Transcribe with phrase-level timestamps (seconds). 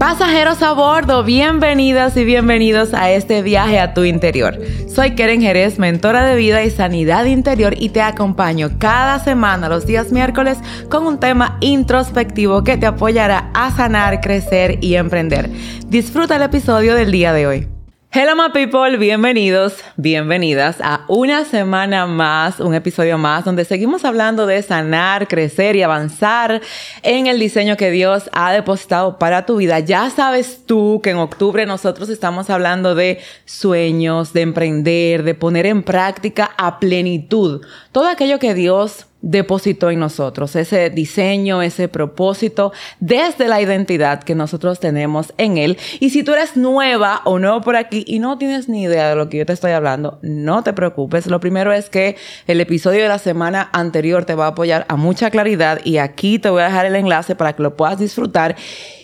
[0.00, 4.58] Pasajeros a bordo, bienvenidas y bienvenidos a este viaje a tu interior.
[4.88, 9.84] Soy Keren Jerez, mentora de vida y sanidad interior y te acompaño cada semana los
[9.84, 10.56] días miércoles
[10.88, 15.50] con un tema introspectivo que te apoyará a sanar, crecer y emprender.
[15.88, 17.69] Disfruta el episodio del día de hoy.
[18.12, 24.46] Hello my people, bienvenidos, bienvenidas a una semana más, un episodio más donde seguimos hablando
[24.46, 26.60] de sanar, crecer y avanzar
[27.04, 29.78] en el diseño que Dios ha depositado para tu vida.
[29.78, 35.66] Ya sabes tú que en octubre nosotros estamos hablando de sueños, de emprender, de poner
[35.66, 42.72] en práctica a plenitud todo aquello que Dios depositó en nosotros, ese diseño, ese propósito,
[43.00, 45.78] desde la identidad que nosotros tenemos en Él.
[46.00, 49.16] Y si tú eres nueva o nuevo por aquí y no tienes ni idea de
[49.16, 51.26] lo que yo te estoy hablando, no te preocupes.
[51.26, 52.16] Lo primero es que
[52.46, 56.38] el episodio de la semana anterior te va a apoyar a mucha claridad y aquí
[56.38, 58.56] te voy a dejar el enlace para que lo puedas disfrutar.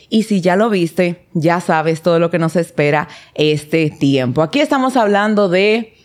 [0.09, 4.43] Y si ya lo viste, ya sabes todo lo que nos espera este tiempo.
[4.43, 5.96] Aquí estamos hablando de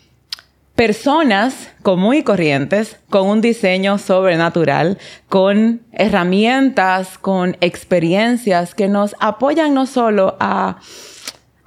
[0.74, 9.74] personas común y corrientes con un diseño sobrenatural, con herramientas, con experiencias que nos apoyan
[9.74, 10.78] no solo a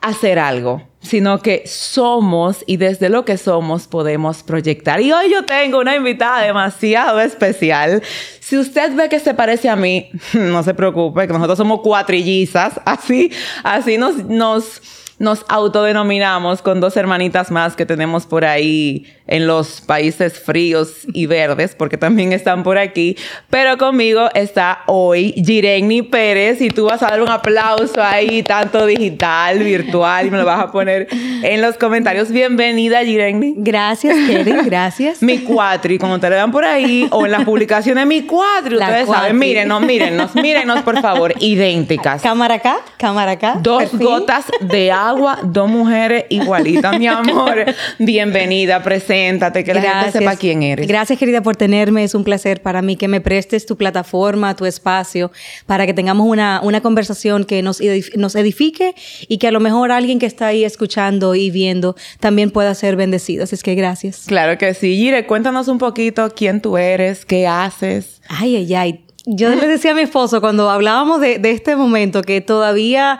[0.01, 5.01] hacer algo, sino que somos y desde lo que somos podemos proyectar.
[5.01, 8.03] Y hoy yo tengo una invitada demasiado especial.
[8.39, 12.79] Si usted ve que se parece a mí, no se preocupe, que nosotros somos cuatrillizas,
[12.85, 13.31] así,
[13.63, 14.81] así nos, nos
[15.19, 21.25] nos autodenominamos con dos hermanitas más que tenemos por ahí en los países fríos y
[21.25, 23.17] verdes, porque también están por aquí.
[23.49, 28.85] Pero conmigo está hoy Jireni Pérez y tú vas a dar un aplauso ahí, tanto
[28.85, 32.31] digital, virtual, y me lo vas a poner en los comentarios.
[32.31, 33.55] Bienvenida, Jireni.
[33.57, 35.23] Gracias, Keren, gracias.
[35.23, 39.07] Mi cuatri, cuando te lo vean por ahí, o en las publicaciones, mi cuatri, ustedes
[39.07, 42.21] saben, mírenos, mírenos, mírenos, por favor, idénticas.
[42.21, 43.57] Cámara acá, cámara acá.
[43.61, 47.65] Dos gotas de agua, dos mujeres igualitas, mi amor.
[47.97, 50.87] Bienvenida, presente Preséntate, que la gente sepa quién eres.
[50.87, 52.03] Gracias, querida, por tenerme.
[52.03, 55.31] Es un placer para mí que me prestes tu plataforma, tu espacio,
[55.65, 57.81] para que tengamos una, una conversación que nos,
[58.15, 58.93] nos edifique
[59.27, 62.95] y que a lo mejor alguien que está ahí escuchando y viendo también pueda ser
[62.95, 63.43] bendecido.
[63.43, 64.25] Así es que gracias.
[64.27, 64.95] Claro que sí.
[64.95, 68.21] Gire, cuéntanos un poquito quién tú eres, qué haces.
[68.27, 69.01] Ay, ay, ay.
[69.27, 73.19] Yo le decía a mi esposo cuando hablábamos de, de este momento que todavía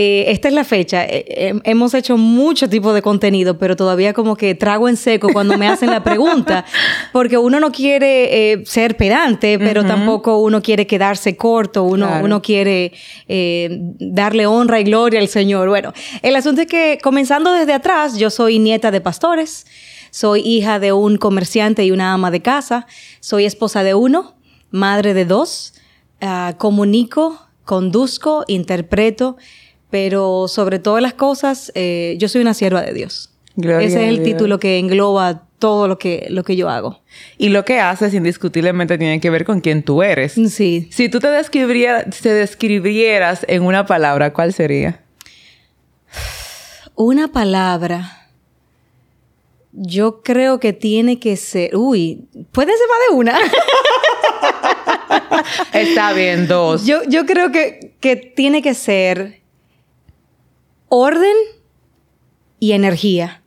[0.00, 1.04] eh, esta es la fecha.
[1.04, 5.28] Eh, eh, hemos hecho mucho tipo de contenido, pero todavía como que trago en seco
[5.32, 6.64] cuando me hacen la pregunta,
[7.12, 12.92] porque uno no quiere ser pedante, pero tampoco uno quiere quedarse corto, uno, uno quiere
[13.98, 15.68] darle honra y gloria al Señor.
[15.68, 15.92] Bueno,
[16.22, 19.66] el asunto es que comenzando desde atrás, yo soy nieta de pastores,
[20.12, 22.86] soy hija de un comerciante y una ama de casa,
[23.18, 24.36] soy esposa de uno,
[24.70, 25.74] madre de dos,
[26.20, 29.36] ah, comunico, conduzco, interpreto
[29.90, 33.30] pero sobre todas las cosas, eh, yo soy una sierva de Dios.
[33.56, 37.00] Ese es el título que engloba todo lo que, lo que yo hago.
[37.36, 40.32] Y lo que haces indiscutiblemente tiene que ver con quién tú eres.
[40.32, 40.88] Sí.
[40.92, 45.00] Si tú te describieras, te describieras en una palabra, ¿cuál sería?
[46.94, 48.28] Una palabra.
[49.72, 51.76] Yo creo que tiene que ser.
[51.76, 53.38] Uy, puede ser más de una.
[55.72, 56.86] Está bien, dos.
[56.86, 59.37] Yo, yo creo que, que tiene que ser
[60.88, 61.34] orden
[62.60, 63.42] y energía.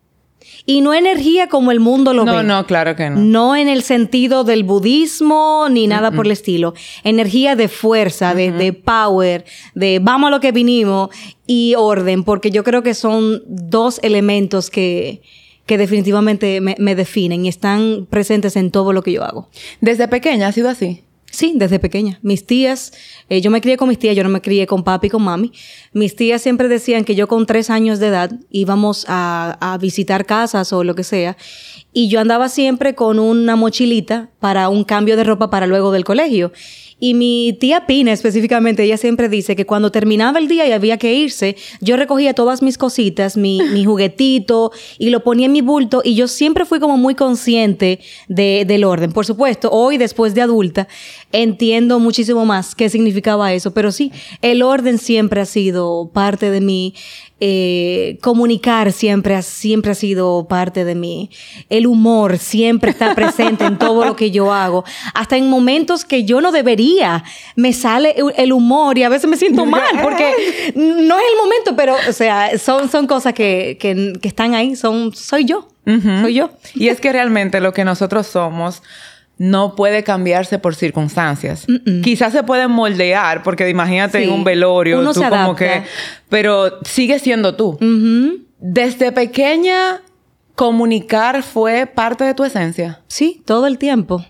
[0.66, 2.31] Y no energía como el mundo lo ve.
[2.31, 3.19] No, no, claro que no.
[3.19, 6.74] No en el sentido del budismo ni nada por el estilo.
[7.03, 11.09] Energía de fuerza, de, power, de vamos a lo que vinimos
[11.47, 15.22] y orden, porque yo creo que son dos elementos que,
[15.66, 19.50] que definitivamente me, me definen y están presentes en todo lo que yo hago.
[19.79, 21.03] ¿Desde pequeña ha sido así?
[21.31, 22.19] Sí, desde pequeña.
[22.22, 22.92] Mis tías,
[23.30, 25.24] eh, yo me crié con mis tías, yo no me crié con papi y con
[25.24, 25.52] mami.
[25.94, 30.25] Mis tías siempre decían que yo con tres años de edad íbamos a, a visitar
[30.25, 31.38] casas o lo que sea.
[31.94, 36.03] Y yo andaba siempre con una mochilita para un cambio de ropa para luego del
[36.03, 36.52] colegio.
[37.04, 41.00] Y mi tía Pina específicamente, ella siempre dice que cuando terminaba el día y había
[41.00, 45.62] que irse, yo recogía todas mis cositas, mi, mi juguetito, y lo ponía en mi
[45.62, 49.14] bulto, y yo siempre fui como muy consciente de, del orden.
[49.14, 50.88] Por supuesto, hoy después de adulta,
[51.32, 54.12] entiendo muchísimo más qué significaba eso, pero sí,
[54.44, 56.94] el orden siempre ha sido parte de mí.
[57.43, 61.32] Eh, comunicar siempre ha, siempre ha sido parte de mí.
[61.70, 64.85] El humor siempre está presente en todo lo que yo hago.
[65.16, 67.23] Hasta en momentos que yo no debería,
[67.55, 71.76] me sale el humor y a veces me siento mal porque no es el momento,
[71.76, 75.67] pero, o sea, son, son cosas que, que, que están ahí, son, soy yo.
[75.84, 76.52] Soy yo.
[76.76, 78.84] Y es que realmente lo que nosotros somos
[79.41, 81.66] no puede cambiarse por circunstancias.
[82.03, 85.82] Quizás se puede moldear, porque imagínate en un velorio, Uno tú como que,
[86.29, 87.76] pero sigue siendo tú.
[88.59, 90.03] Desde pequeña,
[90.53, 93.02] comunicar fue parte de tu esencia.
[93.08, 94.23] Sí, todo el tiempo.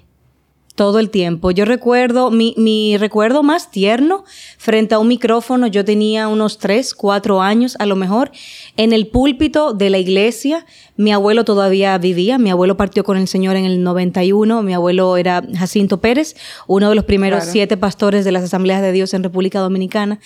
[0.75, 1.51] Todo el tiempo.
[1.51, 4.23] Yo recuerdo, mi, mi recuerdo más tierno
[4.57, 8.31] frente a un micrófono, yo tenía unos 3, 4 años a lo mejor,
[8.77, 10.65] en el púlpito de la iglesia.
[10.95, 15.17] Mi abuelo todavía vivía, mi abuelo partió con el Señor en el 91, mi abuelo
[15.17, 16.35] era Jacinto Pérez,
[16.67, 17.51] uno de los primeros Claro.
[17.51, 20.19] siete pastores de las Asambleas de Dios en República Dominicana.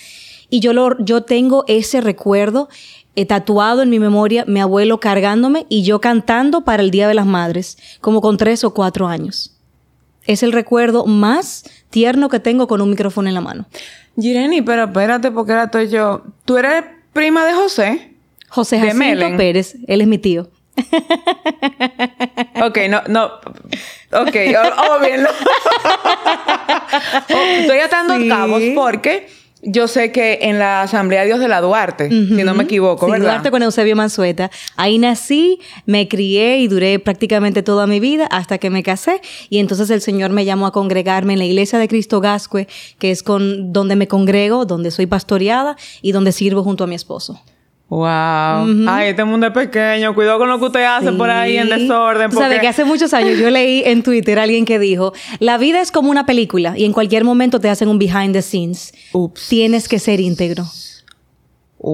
[0.48, 2.68] Y yo, lo, yo tengo ese recuerdo
[3.16, 7.14] eh, tatuado en mi memoria, mi abuelo cargándome y yo cantando para el Día de
[7.14, 9.55] las Madres, como con tres o cuatro años.
[10.26, 13.66] Es el recuerdo más tierno que tengo con un micrófono en la mano.
[14.18, 16.22] Jireni, pero espérate, porque ahora estoy yo.
[16.44, 18.14] ¿Tú eres prima de José?
[18.48, 19.36] José Jacinto.
[19.36, 20.50] Pérez, él es mi tío.
[22.62, 23.26] Ok, no, no.
[24.12, 24.56] Ok, bien.
[24.56, 24.98] Oh,
[27.60, 28.28] estoy atando Sí.
[28.28, 29.28] cabos porque
[29.66, 33.12] yo sé que en la Asamblea Dios de la Duarte, si no me equivoco, Sí,
[33.12, 33.26] ¿verdad?
[33.26, 34.50] Duarte con Eusebio Mansueta.
[34.76, 39.20] Ahí nací, me crié y duré prácticamente toda mi vida hasta que me casé.
[39.50, 42.68] Y entonces el Señor me llamó a congregarme en la iglesia de Cristo Gascue,
[42.98, 46.94] que es con donde me congrego, donde soy pastoreada y donde sirvo junto a mi
[46.94, 47.40] esposo.
[47.88, 48.66] Wow.
[48.88, 50.12] Ay, este mundo es pequeño.
[50.14, 52.30] Cuidado con lo que usted hace por ahí en desorden.
[52.30, 55.12] Tú sabes porque- que hace muchos años yo leí en Twitter a alguien que dijo,
[55.38, 58.42] la vida es como una película y en cualquier momento te hacen un behind the
[58.42, 58.92] scenes.
[59.12, 59.48] Ups.
[59.48, 60.64] Tienes que ser íntegro.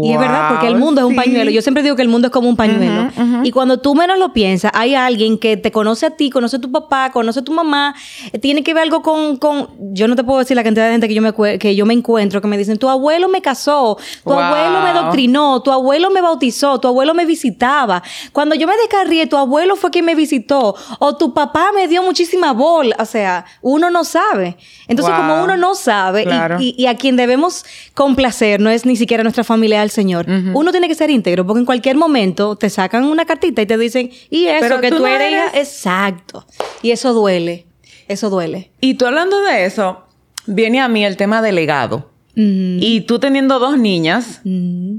[0.02, 1.50] Y es verdad, porque el mundo es un pañuelo.
[1.50, 3.10] Yo siempre digo que el mundo es como un pañuelo.
[3.42, 6.60] Y cuando tú menos lo piensas, hay alguien que te conoce a ti, conoce a
[6.60, 7.94] tu papá, conoce a tu mamá,
[8.32, 9.68] eh, tiene que ver algo con, con...
[9.92, 11.92] Yo no te puedo decir la cantidad de gente que yo me, que yo me
[11.94, 14.38] encuentro que me dicen, tu abuelo me casó, tu Wow.
[14.40, 18.02] abuelo me doctrinó, tu abuelo me bautizó, tu abuelo me visitaba.
[18.32, 20.74] Cuando yo me descarrié, tu abuelo fue quien me visitó.
[21.00, 22.96] O tu papá me dio muchísima bola.
[22.98, 24.56] O sea, uno no sabe.
[24.88, 25.22] Entonces, Wow.
[25.28, 26.24] como uno no sabe
[26.60, 27.64] y, y a quien debemos
[27.94, 30.26] complacer no es ni siquiera nuestra familia al Señor.
[30.54, 33.76] Uno tiene que ser íntegro porque en cualquier momento te sacan una cartita y te
[33.76, 35.48] dicen, y eso Pero que tú eres, hija?".
[35.52, 36.46] eres- exacto.
[36.82, 37.66] Y eso duele.
[38.08, 38.70] Eso duele.
[38.80, 40.04] Y tú hablando de eso,
[40.46, 42.10] viene a mí el tema del legado.
[42.34, 44.40] Y tú teniendo dos niñas,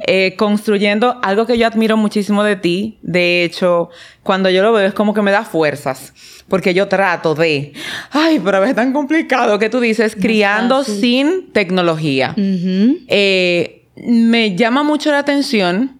[0.06, 3.00] eh, construyendo algo que yo admiro muchísimo de ti.
[3.02, 3.90] De hecho,
[4.22, 6.14] cuando yo lo veo es como que me da fuerzas.
[6.48, 7.74] Porque yo trato de,
[8.12, 12.36] ay, pero a veces es tan complicado que tú dices, criando sin tecnología.
[12.38, 15.98] Eh, me llama mucho la atención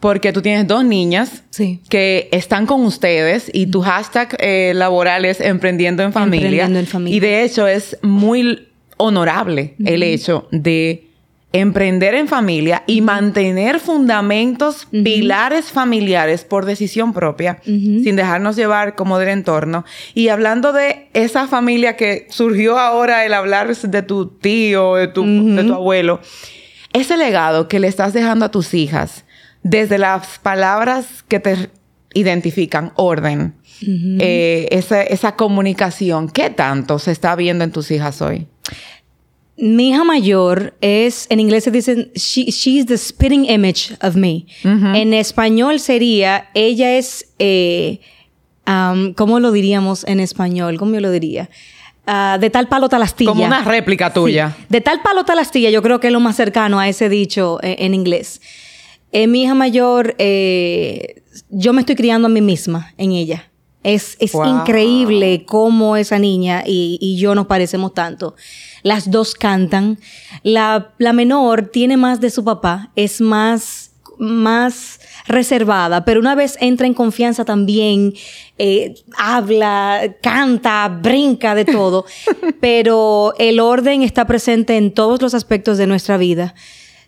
[0.00, 1.80] porque tú tienes dos niñas Sí.
[1.88, 6.46] que están con ustedes y tu hashtag eh, laboral es emprendiendo en familia.
[6.46, 7.16] Emprendiendo en familia.
[7.16, 11.06] Y de hecho es muy honorable el hecho de
[11.52, 19.18] emprender en familia y mantener fundamentos, pilares familiares por decisión propia, sin dejarnos llevar como
[19.20, 19.84] del entorno.
[20.14, 25.24] Y hablando de esa familia que surgió ahora el hablar de tu tío, de tu,
[25.54, 26.20] de tu abuelo,
[26.94, 29.24] ese legado que le estás dejando a tus hijas,
[29.62, 31.70] desde las palabras que te
[32.14, 38.46] identifican, orden, eh, esa, esa comunicación, ¿qué tanto se está viendo en tus hijas hoy?
[39.56, 44.46] Mi hija mayor es, en inglés se dicen, she, she's the spitting image of me.
[44.62, 48.00] En español sería, ella es, eh,
[48.66, 50.78] um, ¿cómo lo diríamos en español?
[50.78, 51.50] ¿Cómo yo lo diría?
[52.06, 53.30] Ah, de tal palo tal astilla.
[53.30, 54.54] Como una réplica tuya.
[54.58, 54.64] Sí.
[54.68, 57.58] De tal palo tal astilla, yo creo que es lo más cercano a ese dicho
[57.62, 58.40] eh, en inglés.
[59.12, 63.50] Eh, mi hija mayor, eh, yo me estoy criando a mí misma en ella.
[63.82, 64.46] Es, es Wow.
[64.60, 68.34] increíble cómo esa niña y, y yo nos parecemos tanto.
[68.82, 69.98] Las dos cantan.
[70.42, 73.83] La, la menor tiene más de su papá, es más,
[74.18, 78.14] más reservada, pero una vez entra en confianza también,
[78.58, 82.04] eh, habla, canta, brinca de todo,
[82.60, 86.54] pero el orden está presente en todos los aspectos de nuestra vida.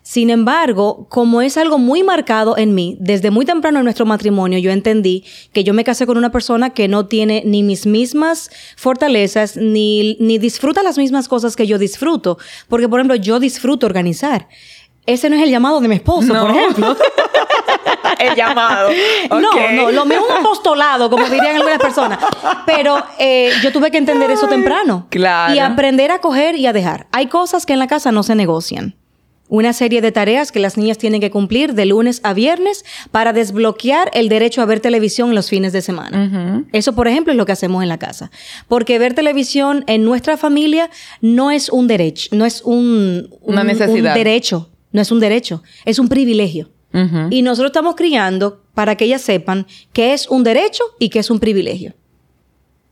[0.07, 4.57] Sin embargo, como es algo muy marcado en mí, desde muy temprano en nuestro matrimonio
[4.57, 8.49] yo entendí que yo me casé con una persona que no tiene ni mis mismas
[8.77, 12.37] fortalezas, ni, ni disfruta las mismas cosas que yo disfruto.
[12.69, 14.47] Porque, por ejemplo, yo disfruto organizar.
[15.07, 16.41] Ese no es el llamado de mi esposo, No.
[16.41, 16.95] por ejemplo.
[18.19, 18.89] el llamado.
[19.29, 22.19] No, no, lo mío es un apostolado, como dirían algunas personas.
[22.65, 25.07] Pero eh, yo tuve que entender eso temprano.
[25.09, 25.53] claro.
[25.55, 27.07] Y aprender a coger y a dejar.
[27.11, 28.95] Hay cosas que en la casa no se negocian.
[29.49, 33.31] Una serie de tareas que las niñas tienen que cumplir de lunes a viernes para
[33.31, 36.65] desbloquear el derecho a ver televisión los fines de semana.
[36.73, 38.29] Eso, por ejemplo, es lo que hacemos en la casa.
[38.67, 40.89] Porque ver televisión en nuestra familia
[41.21, 44.11] no es un derecho, no es un, Una un- necesidad.
[44.11, 46.69] un derecho, no es un derecho, es un privilegio.
[47.29, 51.29] Y nosotros estamos criando para que ellas sepan que es un derecho y que es
[51.29, 51.93] un privilegio.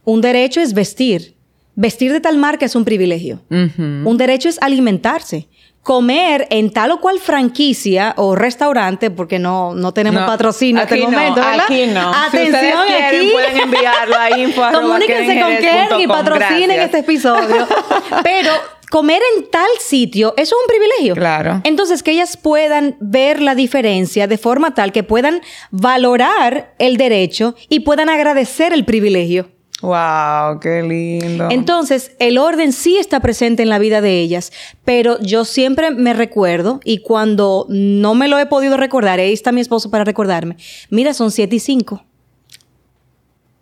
[0.04, 1.34] Un derecho es vestir.
[1.74, 3.42] Vestir de tal marca es un privilegio.
[3.50, 5.48] Un derecho es alimentarse
[5.86, 11.00] comer en tal o cual franquicia o restaurante, porque no, no tenemos patrocinio en este
[11.04, 11.60] momento, ¿verdad?
[11.64, 12.12] Aquí no.
[12.12, 13.30] Atención, si quieren, aquí.
[13.32, 14.64] pueden enviarlo a info.
[14.74, 17.68] Comuníquense con Keren y patrocinen este episodio.
[18.24, 18.52] Pero
[18.90, 21.16] comer en tal sitio, eso es un privilegio.
[21.16, 21.62] Claro.
[21.64, 27.56] Entonces, que ellas puedan ver la diferencia de forma tal que puedan valorar el derecho
[27.70, 29.50] y puedan agradecer el privilegio.
[29.82, 31.50] Wow, qué lindo.
[31.52, 34.52] Entonces, el orden sí está presente en la vida de ellas,
[34.84, 39.52] pero yo siempre me recuerdo y cuando no me lo he podido recordar, ahí está
[39.52, 40.56] mi esposo para recordarme.
[40.90, 42.04] Mira, son siete y cinco.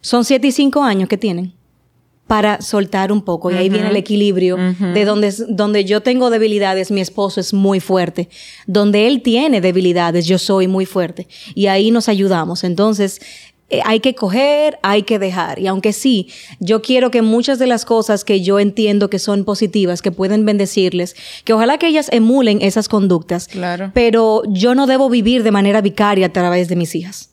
[0.01, 1.55] Son siete y cinco años que tienen
[2.27, 3.51] para soltar un poco.
[3.51, 7.79] Y ahí viene el equilibrio de donde, donde yo tengo debilidades, mi esposo es muy
[7.79, 8.29] fuerte.
[8.65, 11.27] Donde él tiene debilidades, yo soy muy fuerte.
[11.53, 12.63] Y ahí nos ayudamos.
[12.63, 13.19] Entonces,
[13.69, 15.59] eh, hay que coger, hay que dejar.
[15.59, 19.45] Y aunque sí, yo quiero que muchas de las cosas que yo entiendo que son
[19.45, 23.47] positivas, que pueden bendecirles, que ojalá que ellas emulen esas conductas.
[23.47, 23.91] Claro.
[23.93, 27.32] Pero yo no debo vivir de manera vicaria a través de mis hijas.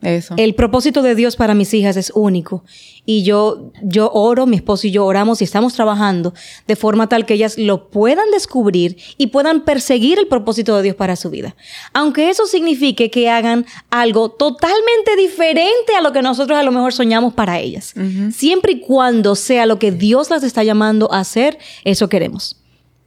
[0.00, 0.34] Eso.
[0.36, 2.62] El propósito de Dios para mis hijas es único.
[3.04, 6.34] Y yo, yo oro, mi esposo y yo oramos y estamos trabajando
[6.66, 10.94] de forma tal que ellas lo puedan descubrir y puedan perseguir el propósito de Dios
[10.94, 11.56] para su vida.
[11.94, 16.92] Aunque eso signifique que hagan algo totalmente diferente a lo que nosotros a lo mejor
[16.92, 17.94] soñamos para ellas.
[18.32, 22.56] Siempre y cuando sea lo que Dios las está llamando a hacer, eso queremos.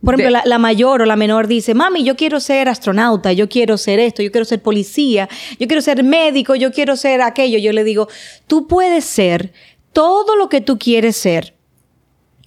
[0.04, 3.48] Por ejemplo, la, la, mayor o la menor dice, mami, yo quiero ser astronauta, yo
[3.50, 5.30] quiero ser esto, yo quiero ser policía,
[5.60, 7.60] yo quiero ser médico, yo quiero ser aquello.
[7.60, 8.08] Yo le digo,
[8.48, 9.54] tú puedes ser
[9.94, 11.54] todo lo que tú quieres ser,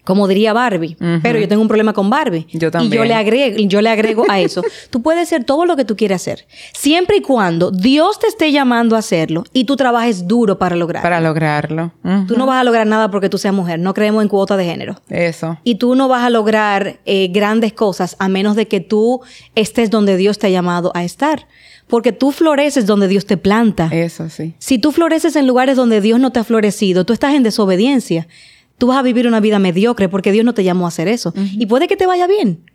[0.04, 2.46] como diría Barbie, pero yo tengo un problema con Barbie.
[2.52, 2.92] Yo también.
[2.92, 4.62] Y yo le agrego, yo le agrego a eso.
[4.90, 8.52] tú puedes ser todo lo que tú quieres hacer, siempre y cuando Dios te esté
[8.52, 11.02] llamando a hacerlo y tú trabajes duro para lograrlo.
[11.02, 11.92] Para lograrlo.
[12.28, 13.78] Tú no vas a lograr nada porque tú seas mujer.
[13.78, 15.00] No creemos en cuota de género.
[15.08, 15.58] Eso.
[15.64, 19.23] Y tú no vas a lograr eh, grandes cosas a menos de que tú
[19.54, 21.46] estés donde Dios te ha llamado a estar.
[21.87, 23.88] Porque tú floreces donde Dios te planta.
[23.92, 24.54] Eso sí.
[24.58, 28.26] Si tú floreces en lugares donde Dios no te ha florecido, tú estás en desobediencia
[28.78, 31.33] tú vas a vivir una vida mediocre porque Dios no te llamó a hacer eso.
[31.37, 32.71] Y puede que te vaya bien.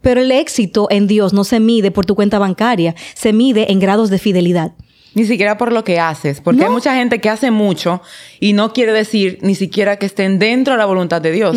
[0.00, 3.80] Pero el éxito en Dios no se mide por tu cuenta bancaria, se mide en
[3.80, 4.72] grados de fidelidad.
[5.14, 8.00] Ni siquiera por lo que haces, porque hay mucha gente que hace mucho
[8.38, 11.56] y no quiere decir ni siquiera que estén dentro de la voluntad de Dios.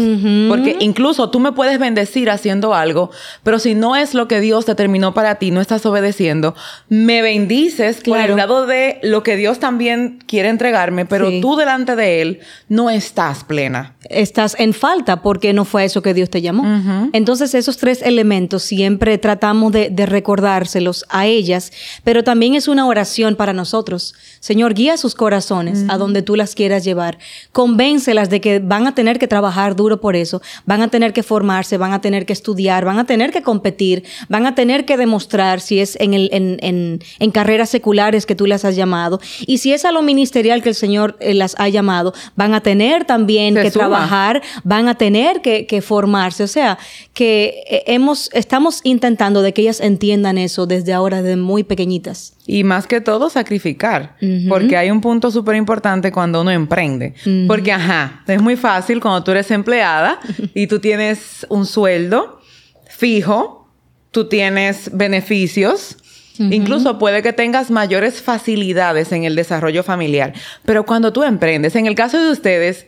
[0.49, 3.11] Porque incluso tú me puedes bendecir haciendo algo,
[3.43, 6.55] pero si no es lo que Dios determinó para ti, no estás obedeciendo,
[6.89, 11.95] me bendices por el lado de lo que Dios también quiere entregarme, pero tú delante
[11.95, 13.95] de Él no estás plena.
[14.09, 17.09] Estás en falta porque no fue eso que Dios te llamó.
[17.13, 21.71] Entonces esos tres elementos siempre tratamos de, de recordárselos a ellas,
[22.03, 24.15] pero también es una oración para nosotros.
[24.39, 27.17] Señor, guía sus corazones a donde tú las quieras llevar.
[27.51, 31.23] Convéncelas de que van a tener que trabajar duro por eso, van a tener que
[31.23, 34.95] formarse, van a tener que estudiar, van a tener que competir, van a tener que
[34.95, 39.19] demostrar si es en, el, en, en, en carreras seculares que tú las has llamado
[39.45, 42.61] y si es a lo ministerial que el Señor eh, las ha llamado, van a
[42.61, 43.87] tener también Se que suma.
[43.87, 46.43] trabajar, van a tener que, que formarse.
[46.43, 46.77] O sea,
[47.13, 52.33] que eh, hemos, estamos intentando de que ellas entiendan eso desde ahora, desde muy pequeñitas.
[52.45, 54.15] Y más que todo, sacrificar.
[54.47, 57.13] Porque hay un punto súper importante cuando uno emprende.
[57.47, 60.19] Porque, ajá, es muy fácil cuando tú eres empleada
[60.53, 62.41] y tú tienes un sueldo
[62.89, 63.67] fijo,
[64.11, 65.97] tú tienes beneficios.
[66.39, 70.33] Incluso puede que tengas mayores facilidades en el desarrollo familiar.
[70.65, 72.87] Pero cuando tú emprendes, en el caso de ustedes,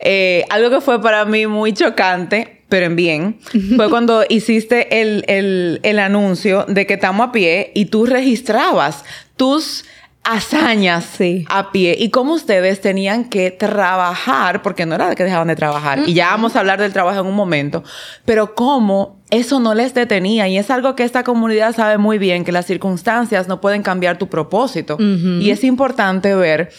[0.00, 3.38] eh, algo que fue para mí muy chocante, pero en bien,
[3.76, 9.04] fue cuando hiciste el, el, el anuncio de que estamos a pie y tú registrabas
[9.36, 9.84] tus
[10.26, 11.44] hazañas Sí.
[11.50, 15.56] a pie y cómo ustedes tenían que trabajar, porque no era de que dejaban de
[15.56, 17.84] trabajar, y ya vamos a hablar del trabajo en un momento,
[18.24, 22.44] pero cómo eso no les detenía y es algo que esta comunidad sabe muy bien,
[22.44, 26.70] que las circunstancias no pueden cambiar tu propósito y es importante ver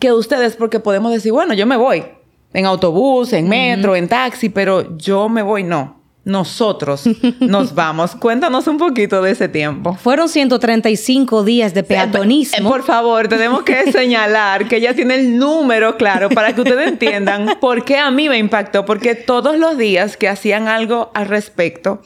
[0.00, 2.04] que ustedes, porque podemos decir, bueno, yo me voy
[2.52, 5.97] en autobús, en metro, en taxi, pero yo me voy, no.
[6.28, 7.04] Nosotros
[7.40, 8.14] nos vamos.
[8.14, 9.94] Cuéntanos un poquito de ese tiempo.
[9.94, 12.68] Fueron 135 días de peatonismo.
[12.68, 17.56] Por favor, tenemos que señalar que ella tiene el número claro para que ustedes entiendan
[17.60, 18.84] por qué a mí me impactó.
[18.84, 22.02] Porque todos los días que hacían algo al respecto,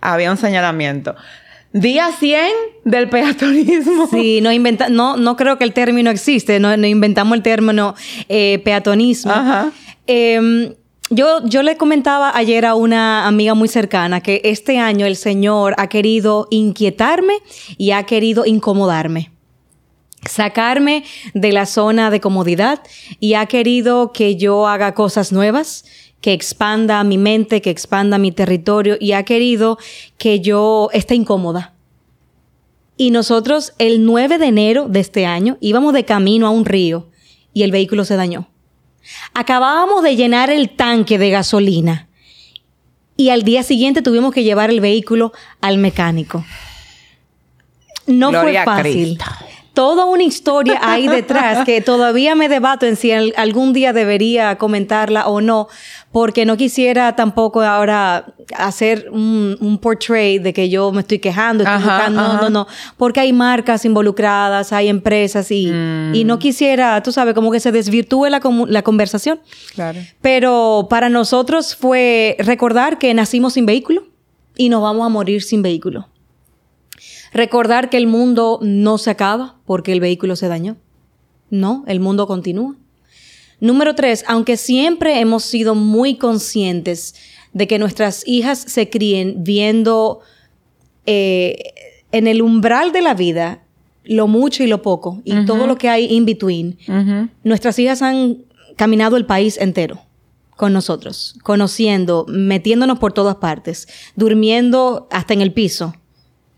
[0.00, 1.14] había un señalamiento.
[1.74, 2.48] Día 100
[2.84, 4.06] del peatonismo.
[4.10, 7.94] Sí, no, inventa no, no creo que el término existe, no, no inventamos el término
[8.30, 9.32] eh, peatonismo.
[9.32, 9.70] Ajá.
[10.06, 10.74] Eh,
[11.10, 15.74] yo, yo le comentaba ayer a una amiga muy cercana que este año el Señor
[15.78, 17.34] ha querido inquietarme
[17.78, 19.30] y ha querido incomodarme.
[20.28, 22.80] sacarme de la zona de comodidad
[23.20, 25.84] y ha querido que yo haga cosas nuevas,
[26.20, 29.78] que expanda mi mente, que expanda mi territorio y ha querido
[30.18, 31.74] que yo esté incómoda.
[32.96, 37.08] Y nosotros el 9 de enero de este año íbamos de camino a un río
[37.52, 38.48] y el vehículo se dañó.
[39.34, 42.08] Acabábamos de llenar el tanque de gasolina
[43.16, 46.44] y al día siguiente tuvimos que llevar el vehículo al mecánico.
[48.06, 49.18] No fue fácil
[49.76, 55.26] toda una historia ahí detrás que todavía me debato en si algún día debería comentarla
[55.26, 55.68] o no,
[56.12, 58.24] porque no quisiera tampoco ahora
[58.56, 62.66] hacer un, un portrait de que yo me estoy quejando, estoy buscando, no, no, no,
[62.96, 66.38] porque hay marcas involucradas, hay empresas y, y no mm.
[66.38, 69.40] quisiera, tú sabes, como que se desvirtúe la, la conversación.
[69.74, 70.00] Claro.
[70.22, 74.04] Pero para nosotros fue recordar que nacimos sin vehículo
[74.56, 76.08] y nos vamos a morir sin vehículo.
[77.36, 80.78] Recordar que el mundo no se acaba porque el vehículo se dañó.
[81.50, 82.76] No, el mundo continúa.
[83.60, 87.14] Número tres, aunque siempre hemos sido muy conscientes
[87.52, 90.20] de que nuestras hijas se críen viendo
[91.04, 91.74] eh,
[92.10, 93.62] en el umbral de la vida
[94.02, 96.78] lo mucho y lo poco y todo lo que hay in between,
[97.44, 98.44] nuestras hijas han
[98.76, 100.00] caminado el país entero
[100.56, 105.94] con nosotros, conociendo, metiéndonos por todas partes, durmiendo hasta en el piso,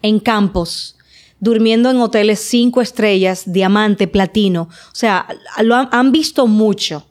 [0.02, 0.96] en campos,
[1.40, 4.62] durmiendo en hoteles cinco estrellas, diamante, platino.
[4.62, 5.26] O sea,
[5.62, 7.04] lo han, visto mucho.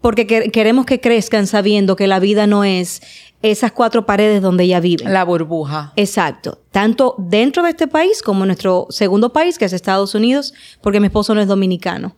[0.00, 3.02] Porque queremos que crezcan sabiendo que la vida no es
[3.42, 5.04] esas cuatro paredes donde ella vive.
[5.04, 5.92] La burbuja.
[5.96, 6.58] Exacto.
[6.70, 11.00] Tanto dentro de este país como en nuestro segundo país, que es Estados Unidos, porque
[11.00, 12.16] mi esposo no es dominicano.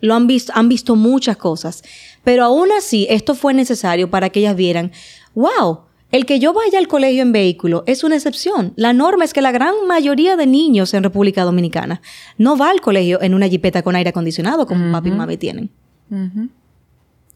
[0.00, 1.82] Lo han visto, han visto muchas cosas.
[2.24, 4.92] Pero aún así, esto fue necesario para que ellas vieran,
[5.34, 5.80] wow,
[6.12, 8.74] el que yo vaya al colegio en vehículo es una excepción.
[8.76, 12.02] La norma es que la gran mayoría de niños en República Dominicana
[12.36, 15.70] no va al colegio en una jipeta con aire acondicionado como papi y mami tienen.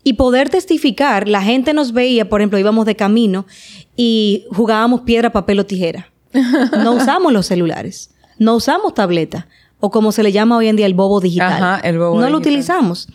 [0.04, 3.46] Y poder testificar, la gente nos veía, por ejemplo, íbamos de camino
[3.96, 6.12] y jugábamos piedra, papel o tijera.
[6.84, 9.48] No usamos los celulares, no usamos tableta
[9.80, 11.80] o como se le llama hoy en día el bobo digital.
[11.94, 13.08] no lo utilizamos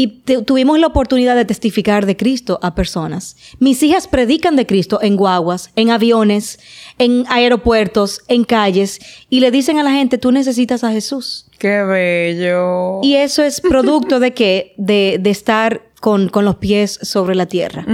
[0.00, 3.34] y tuvimos la oportunidad de testificar de Cristo a personas.
[3.58, 6.60] Mis hijas predican de Cristo en guaguas, en aviones,
[7.00, 11.46] en aeropuertos, en calles, y le dicen a la gente, tú necesitas a Jesús.
[11.58, 13.00] Qué bello.
[13.02, 14.72] Y eso es producto de qué?
[14.76, 17.84] De, estar con, los pies sobre la tierra.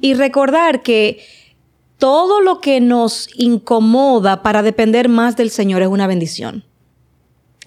[0.00, 1.18] Y recordar que
[1.96, 6.67] todo lo que nos incomoda para depender más del Señor es una bendición.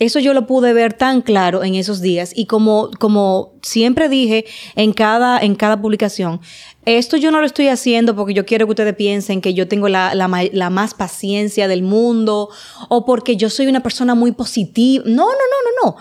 [0.01, 4.45] Eso yo lo pude ver tan claro en esos días y como, como siempre dije
[4.75, 6.41] en cada, en cada publicación,
[6.85, 9.89] esto yo no lo estoy haciendo porque yo quiero que ustedes piensen que yo tengo
[9.89, 12.49] la, la, más paciencia del mundo
[12.89, 15.03] o porque yo soy una persona muy positiva.
[15.05, 15.97] No, no, no, no, no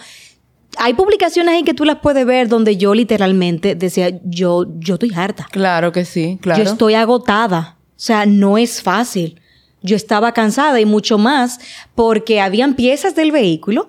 [0.79, 5.13] hay publicaciones ahí que tú las puedes ver donde yo literalmente decía, yo, yo estoy
[5.15, 5.47] harta.
[5.51, 6.65] Claro que sí, claro.
[6.65, 7.77] Yo estoy agotada.
[7.91, 9.43] O sea, no es fácil
[9.83, 11.61] yo estaba cansada y mucho más
[11.95, 13.89] porque habían piezas del vehículo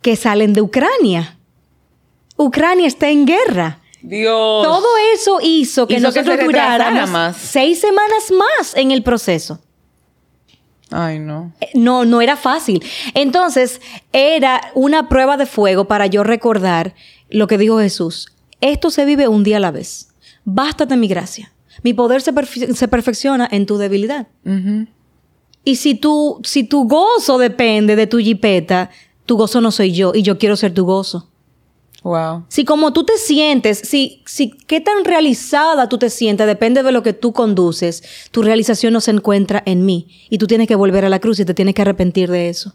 [0.00, 1.38] que salen de Ucrania.
[2.36, 3.80] Ucrania está en guerra.
[4.02, 4.64] Dios.
[4.64, 9.60] Todo eso hizo que nosotros duráramos seis semanas más en el proceso.
[10.90, 11.52] Ay, no.
[11.60, 12.84] Eh, no, no era fácil.
[13.14, 13.80] Entonces,
[14.12, 16.94] era una prueba de fuego para yo recordar
[17.30, 18.32] lo que dijo Jesús.
[18.60, 20.08] Esto se vive un día a la vez.
[20.44, 21.52] Bástate mi gracia.
[21.82, 22.32] Mi poder se,
[22.88, 24.28] perfecciona en tu debilidad.
[25.64, 28.90] Y si tu, si tu gozo depende de tu jipeta,
[29.26, 31.28] tu gozo no soy yo y yo quiero ser tu gozo.
[32.02, 32.44] Wow.
[32.48, 36.90] Si como tú te sientes, si, si qué tan realizada tú te sientes, depende de
[36.90, 40.74] lo que tú conduces, tu realización no se encuentra en mí y tú tienes que
[40.74, 42.74] volver a la cruz y te tienes que arrepentir de eso.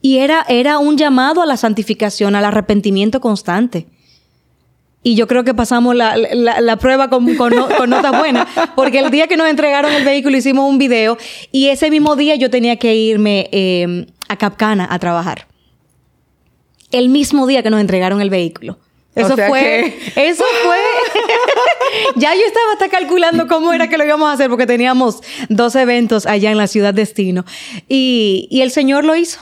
[0.00, 3.88] Y era, era un llamado a la santificación, al arrepentimiento constante.
[5.02, 9.28] Y yo creo que pasamos la, la, prueba con, con, nota buena, porque el día
[9.28, 11.16] que nos entregaron el vehículo hicimos un video
[11.50, 15.46] y ese mismo día yo tenía que irme em, a Capcana a trabajar.
[16.92, 18.78] El mismo día que nos entregaron el vehículo.
[19.14, 20.76] Eso fue, eso fue.
[22.16, 25.74] ya yo estaba hasta calculando cómo era que lo íbamos a hacer porque teníamos dos
[25.76, 27.44] eventos allá en la ciudad destino.
[27.88, 29.40] Y, y el Señor lo hizo.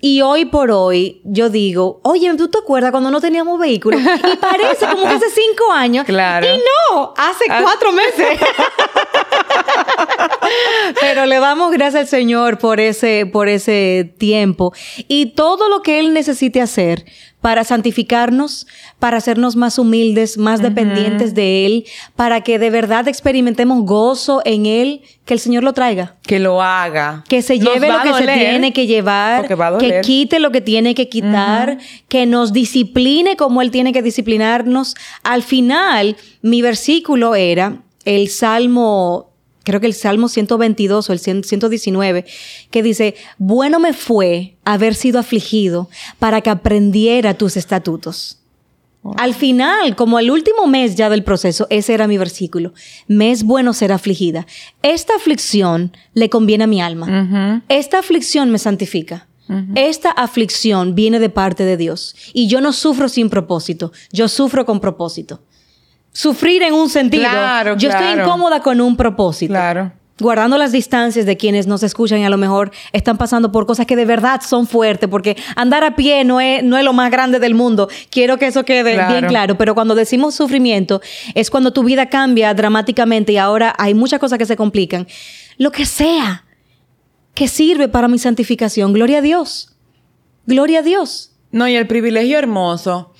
[0.00, 3.98] Y hoy por hoy yo digo, oye, ¿tú te acuerdas cuando no teníamos vehículo?
[3.98, 6.04] Y parece como que hace cinco años.
[6.04, 6.46] Claro.
[6.46, 7.60] Y no, hace ah.
[7.62, 8.38] cuatro meses.
[11.00, 14.72] Pero le damos gracias al Señor por ese, por ese tiempo.
[15.08, 17.04] Y todo lo que Él necesite hacer
[17.40, 18.66] para santificarnos,
[18.98, 21.84] para hacernos más humildes, más dependientes de Él,
[22.16, 26.16] para que de verdad experimentemos gozo en Él, que el Señor lo traiga.
[26.22, 27.24] Que lo haga.
[27.28, 29.46] Que se Nos lleve lo que se tiene que llevar,
[29.78, 34.96] que quite lo que tiene que quitar, que nos discipline como Él tiene que disciplinarnos.
[35.22, 39.27] Al final, mi versículo era el Salmo,
[39.68, 42.24] creo que el Salmo 122 o el 100 119,
[42.70, 48.38] que dice, bueno me fue haber sido afligido para que aprendiera tus estatutos.
[49.16, 52.72] Al final, como el último mes ya del proceso, ese era mi versículo.
[53.06, 54.46] Me es bueno ser afligida.
[54.82, 57.62] Esta aflicción le conviene a mi alma.
[57.68, 59.28] Esta aflicción me santifica.
[59.74, 62.16] Esta aflicción viene de parte de Dios.
[62.32, 63.92] Y yo no sufro sin propósito.
[64.12, 65.42] Yo sufro con propósito.
[66.12, 67.22] Sufrir en un sentido.
[67.28, 69.52] Claro, yo estoy incómoda con un propósito.
[69.52, 69.92] Claro.
[70.20, 73.86] Guardando las distancias de quienes nos escuchan y a lo mejor están pasando por cosas
[73.86, 77.12] que de verdad son fuertes, porque andar a pie no es, no es lo más
[77.12, 77.88] grande del mundo.
[78.10, 79.12] Quiero que eso quede Claro.
[79.12, 79.56] bien claro.
[79.56, 81.00] Pero cuando decimos sufrimiento,
[81.36, 85.06] es cuando tu vida cambia dramáticamente y ahora hay muchas cosas que se complican.
[85.56, 86.44] Lo que sea
[87.34, 88.92] que sirve para mi santificación.
[88.92, 89.76] Gloria a Dios.
[90.46, 91.30] Gloria a Dios.
[91.52, 93.12] No, y el privilegio hermoso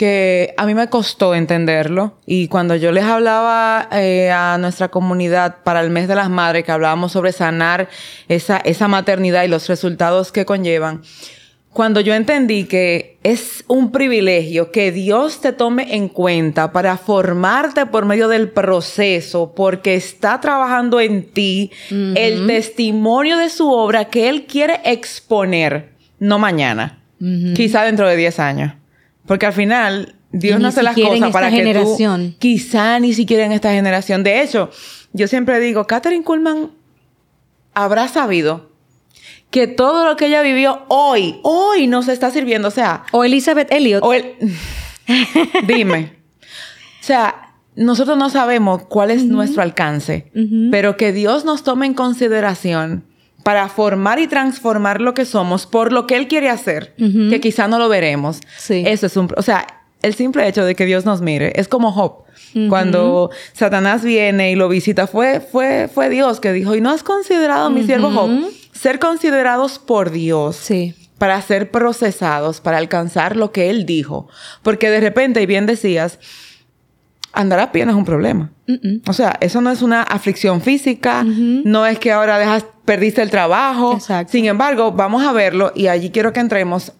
[0.00, 2.14] que a mí me costó entenderlo.
[2.24, 6.64] Y cuando yo les hablaba eh, a nuestra comunidad para el mes de las madres
[6.64, 7.90] que hablábamos sobre sanar
[8.26, 11.02] esa, esa maternidad y los resultados que conllevan,
[11.74, 17.84] cuando yo entendí que es un privilegio que Dios te tome en cuenta para formarte
[17.84, 24.30] por medio del proceso, porque está trabajando en ti el testimonio de su obra que
[24.30, 27.02] Él quiere exponer, no mañana,
[27.54, 28.79] quizá dentro de 10 años.
[29.30, 32.32] Porque al final Dios Y no hace las cosas para que generación.
[32.32, 34.24] tú, quizá ni siquiera en esta generación.
[34.24, 34.70] De hecho,
[35.12, 36.72] yo siempre digo, Catherine Kuhlman
[37.72, 38.72] habrá sabido
[39.50, 42.66] que todo lo que ella vivió hoy, hoy nos está sirviendo.
[42.66, 44.02] O sea, O Elizabeth Elliot.
[44.02, 44.34] o el...
[45.68, 46.16] dime.
[46.40, 50.32] O sea, nosotros no sabemos cuál es nuestro alcance,
[50.72, 53.04] pero que Dios nos tome en consideración
[53.42, 57.68] para formar y transformar lo que somos por lo que Él quiere hacer, que quizá
[57.68, 58.40] no lo veremos.
[58.58, 58.82] Sí.
[58.86, 59.28] Eso es un...
[59.36, 59.66] O sea,
[60.02, 62.24] el simple hecho de que Dios nos mire es como Job.
[62.68, 67.02] Cuando Satanás viene y lo visita, fue, fue, fue Dios que dijo, y no has
[67.04, 68.30] considerado, mi siervo Job,
[68.72, 70.94] ser considerados por Dios Sí.
[71.18, 74.28] para ser procesados, para alcanzar lo que él dijo.
[74.62, 76.18] Porque de repente, y bien decías,
[77.32, 78.50] andar a pie no es un problema.
[79.06, 83.30] O sea, eso no es una aflicción física, no es que ahora dejas, perdiste el
[83.30, 83.94] trabajo.
[83.94, 84.32] Exacto.
[84.32, 86.92] Sin embargo, vamos a verlo y allí quiero que entremos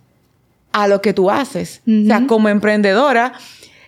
[0.73, 1.83] a lo que tú haces.
[1.87, 3.33] O sea, como emprendedora,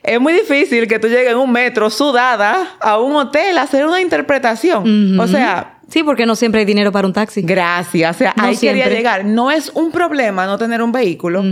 [0.03, 3.87] es muy difícil que tú llegues en un metro sudada a un hotel a hacer
[3.87, 5.19] una interpretación.
[5.21, 7.43] O sea, Sí, porque no siempre hay dinero para un taxi.
[7.43, 8.17] Gracias.
[8.17, 8.97] O sea, No ahí quería siempre.
[8.97, 9.25] llegar.
[9.27, 11.45] No es un problema no tener un vehículo,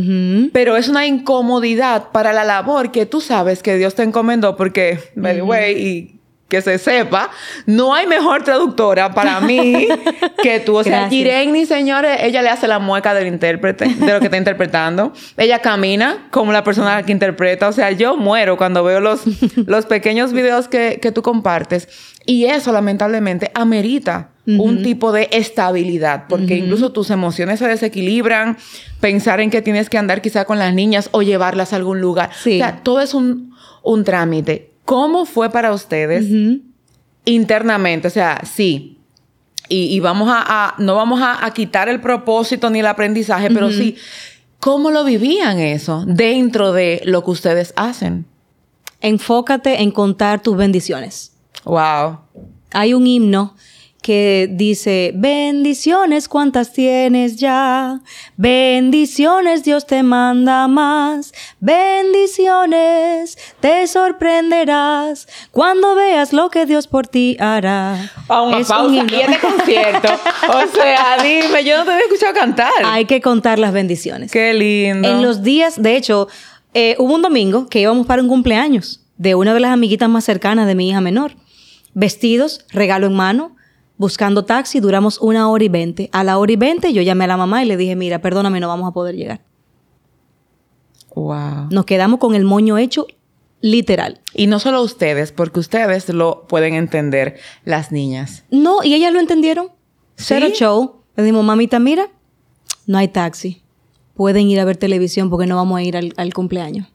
[0.54, 4.98] pero es una incomodidad para la labor que tú sabes que Dios te encomendó porque,
[5.14, 6.19] by the way, y
[6.50, 7.30] que se sepa,
[7.64, 9.88] no hay mejor traductora para mí
[10.42, 10.76] que tú.
[10.76, 11.08] O sea.
[11.08, 15.14] Jireni, señores, ella le hace la mueca del intérprete, de lo que está interpretando.
[15.38, 17.68] Ella camina como la persona que interpreta.
[17.68, 19.22] O sea, yo muero cuando veo los,
[19.66, 21.88] los pequeños videos que, que tú compartes.
[22.26, 28.56] Y eso, lamentablemente, amerita un tipo de estabilidad, porque incluso tus emociones se desequilibran,
[29.00, 32.30] pensar en que tienes que andar quizá con las niñas o llevarlas a algún lugar.
[32.34, 32.56] Sí.
[32.56, 34.69] O sea, todo es un, un trámite.
[34.84, 36.26] ¿Cómo fue para ustedes
[37.24, 38.08] internamente?
[38.08, 38.98] O sea, sí.
[39.68, 43.50] Y, y vamos a, a- no vamos a, a quitar el propósito ni el aprendizaje,
[43.50, 43.96] pero sí,
[44.58, 48.26] ¿cómo lo vivían eso dentro de lo que ustedes hacen?
[49.00, 51.32] Enfócate en contar tus bendiciones.
[51.64, 52.18] Wow.
[52.72, 53.54] Hay un himno
[54.00, 58.00] que dice, bendiciones cuántas tienes ya,
[58.36, 67.36] bendiciones Dios te manda más, bendiciones te sorprenderás cuando veas lo que Dios por ti
[67.40, 68.10] hará.
[68.26, 68.94] Pausa, Es un pausa.
[68.94, 69.16] himno.
[69.16, 70.08] Y este concierto.
[70.48, 72.70] o sea, dime, yo no te había escuchado cantar.
[72.84, 74.30] Hay que contar las bendiciones.
[74.32, 75.08] Qué lindo.
[75.08, 76.28] En los días, de hecho,
[76.74, 80.24] eh, hubo un domingo que íbamos para un cumpleaños de una de las amiguitas más
[80.24, 81.32] cercanas de mi hija menor.
[81.92, 83.56] Vestidos, regalo en mano,
[84.00, 86.08] buscando taxi, duramos una hora y veinte.
[86.12, 88.58] A la hora y veinte yo llamé a la mamá y le dije, mira, perdóname,
[88.58, 89.42] no vamos a poder llegar.
[91.14, 91.68] Wow.
[91.70, 93.06] Nos quedamos con el moño hecho
[93.60, 94.22] literal.
[94.32, 98.44] Y no solo ustedes, porque ustedes lo pueden entender, las niñas.
[98.50, 99.68] No, y ellas lo entendieron.
[100.16, 100.54] Cero ¿Sí?
[100.54, 101.02] show.
[101.14, 102.08] Le dijimos, mamita, mira,
[102.86, 103.62] no hay taxi.
[104.14, 106.86] Pueden ir a ver televisión porque no vamos a ir al, al cumpleaños.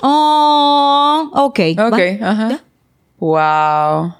[0.00, 1.60] Oh, ok.
[1.88, 2.60] Ok, ajá.
[3.18, 4.14] Wow.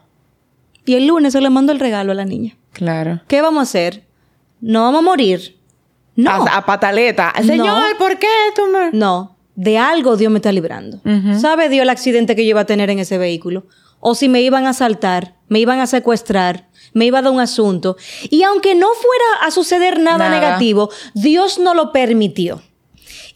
[0.89, 2.57] Y el lunes se le mando el regalo a la niña.
[2.73, 3.21] Claro.
[3.29, 4.05] ¿Qué vamos a hacer?
[4.61, 5.59] No vamos a morir.
[6.17, 6.31] No.
[6.31, 7.33] A, a pataleta.
[7.45, 7.99] Señor, No.
[7.99, 8.91] ¿por qué tú me...?
[8.93, 11.01] No, de algo Dios me está librando.
[11.39, 13.67] ¿Sabe Dios el accidente que yo iba a tener en ese vehículo?
[14.01, 17.41] O si me iban a asaltar, me iban a secuestrar, me iba a dar un
[17.41, 17.97] asunto.
[18.31, 20.31] Y aunque no fuera a suceder nada, Nada.
[20.31, 22.63] negativo, Dios no lo permitió.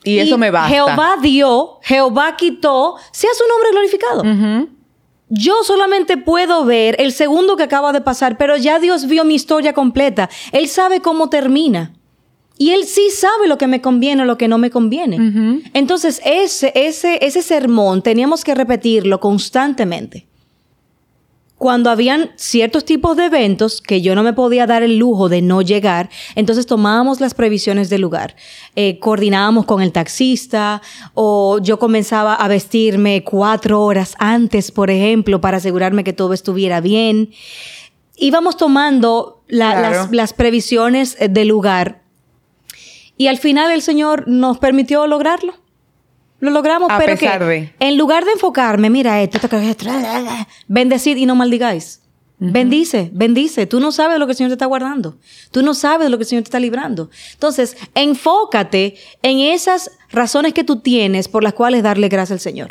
[0.05, 0.69] Y eso me basta.
[0.69, 4.23] Jehová dio, Jehová quitó, sea su nombre glorificado.
[4.23, 4.69] Ujú.
[5.35, 9.35] Yo solamente puedo ver el segundo que acaba de pasar, pero ya Dios vio mi
[9.35, 10.29] historia completa.
[10.53, 11.95] Él sabe cómo termina.
[12.59, 15.63] Y él sí sabe lo que me conviene o lo que no me conviene.
[15.73, 20.27] Entonces, ese, ese, ese sermón teníamos que repetirlo constantemente.
[21.63, 25.43] Cuando habían ciertos tipos de eventos que yo no me podía dar el lujo de
[25.43, 28.35] no llegar, entonces tomábamos las previsiones del lugar.
[28.75, 30.83] Eh, coordinábamos con el taxista
[31.15, 36.81] o yo comenzaba a vestirme cuatro horas antes, por ejemplo, para asegurarme que todo estuviera
[36.81, 37.31] bien.
[38.17, 39.97] Íbamos tomando la- Claro.
[39.99, 42.03] las, las previsiones eh, del lugar
[43.17, 45.55] y al final el Señor nos permitió lograrlo.
[46.43, 47.75] Lo logramos, A pero pesar que de.
[47.79, 49.87] en lugar de enfocarme, mira esto, esto, esto,
[50.67, 52.01] bendecid y no maldigáis.
[52.41, 53.69] Bendice, bendice.
[53.69, 55.17] Tú no sabes lo que el Señor te está guardando.
[55.53, 57.11] Tú no sabes lo que el Señor te está librando.
[57.35, 62.71] Entonces, enfócate en esas razones que tú tienes por las cuales darle gracias al Señor.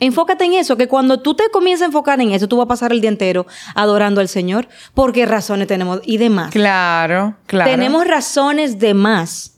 [0.00, 2.68] Enfócate en eso, que cuando tú te comiences a enfocar en eso, tú vas a
[2.68, 4.68] pasar el día entero adorando al Señor.
[4.92, 6.02] ¿Por qué razones tenemos?
[6.04, 6.52] Y demás.
[6.52, 7.70] Claro, claro.
[7.70, 9.54] Tenemos razones de más.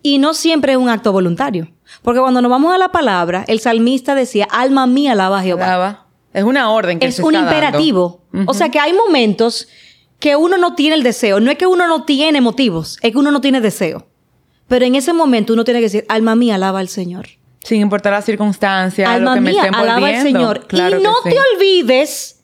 [0.00, 1.68] Y no siempre es un acto voluntario.
[2.06, 5.64] Porque cuando nos vamos a la palabra, el salmista decía, alma mía, alaba a Jehová.
[5.64, 6.06] Alaba.
[6.32, 7.56] Es una orden que Es se un está dando.
[7.56, 8.22] imperativo.
[8.46, 9.66] O sea que hay momentos
[10.20, 11.40] que uno no tiene el deseo.
[11.40, 14.06] No es que uno no tiene motivos, es que uno no tiene deseo.
[14.68, 17.26] Pero en ese momento uno tiene que decir, alma mía, alaba al Señor.
[17.64, 20.22] Sin importar la circunstancia, alma lo que me mía, esté alaba al.
[20.22, 20.66] Señor.
[20.68, 21.30] Claro y no sí.
[21.30, 22.40] te olvides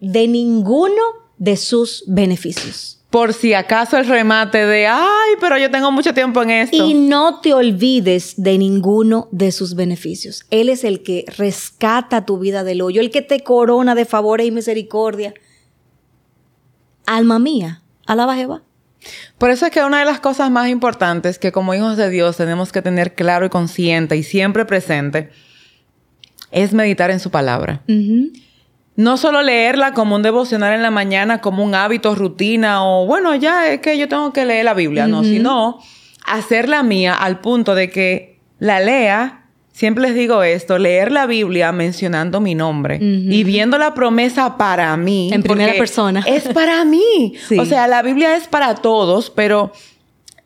[0.00, 1.02] de ninguno
[1.38, 2.97] de sus beneficios.
[3.10, 6.76] Por si acaso el remate de, ay, pero yo tengo mucho tiempo en esto.
[6.76, 10.44] Y no te olvides de ninguno de sus beneficios.
[10.50, 14.46] Él es el que rescata tu vida del hoyo, el que te corona de favores
[14.46, 15.32] y misericordia.
[17.06, 18.62] Alma mía, alaba Jehová.
[19.38, 22.36] Por eso es que una de las cosas más importantes que como hijos de Dios
[22.36, 25.30] tenemos que tener claro y consciente y siempre presente
[26.50, 27.82] es meditar en su palabra.
[27.88, 28.32] Ujú.
[28.98, 33.32] No solo leerla como un devocional en la mañana, como un hábito, rutina o bueno,
[33.36, 35.78] ya es que yo tengo que leer la Biblia, no, sino
[36.26, 39.44] hacerla mía al punto de que la lea.
[39.70, 44.96] Siempre les digo esto, leer la Biblia mencionando mi nombre y viendo la promesa para
[44.96, 45.30] mí.
[45.32, 46.24] En primera persona.
[46.26, 47.34] Es para mí.
[47.48, 47.56] Sí.
[47.56, 49.70] O sea, la Biblia es para todos, pero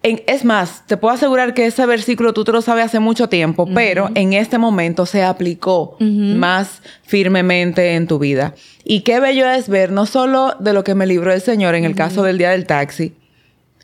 [0.03, 3.29] en- es más, te puedo asegurar que ese versículo tú te lo sabes hace mucho
[3.29, 5.97] tiempo, pero en este momento se aplicó
[6.39, 8.55] más firmemente en tu vida.
[8.85, 11.85] Y qué bello es ver no solo de lo que me libró el Señor en
[11.85, 13.13] el caso del día del taxi,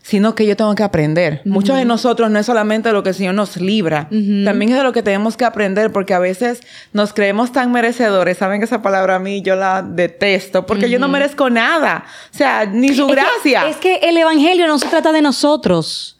[0.01, 1.41] sino que yo tengo que aprender.
[1.45, 4.77] Muchos de nosotros no es solamente de lo que el Señor nos libra, también es
[4.77, 6.61] de lo que tenemos que aprender, porque a veces
[6.93, 8.37] nos creemos tan merecedores.
[8.37, 12.05] Saben que esa palabra a mí yo la detesto, porque yo no merezco nada.
[12.33, 13.67] O sea, ni su Es que- gracia.
[13.69, 16.15] es que el Evangelio no se trata de nosotros.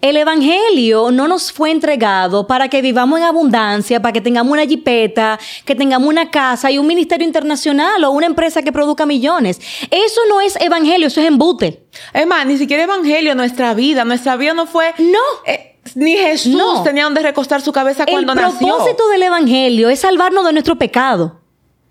[0.00, 4.66] El Evangelio no nos fue entregado para que vivamos en abundancia, para que tengamos una
[4.66, 9.60] jipeta, que tengamos una casa y un ministerio internacional o una empresa que produzca millones.
[9.90, 11.84] Eso no es Evangelio, eso es embute.
[12.12, 14.92] Es más, ni siquiera evangelio, nuestra vida, nuestra vida no fue.
[14.98, 15.18] No.
[15.46, 16.82] eh, ni Jesús No.
[16.82, 18.58] tenía donde recostar su cabeza El cuando nació.
[18.68, 21.40] propósito del Evangelio es salvarnos de nuestro pecado.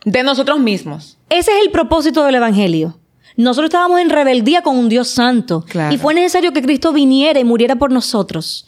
[0.06, 1.18] De nosotros mismos.
[1.30, 2.98] Ese es el propósito del Evangelio.
[3.38, 5.64] Nosotros estábamos en rebeldía con un Dios santo.
[5.68, 5.94] Claro.
[5.94, 8.68] Y fue necesario que Cristo viniera y muriera por nosotros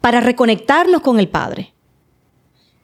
[0.00, 1.72] para reconectarnos con el Padre.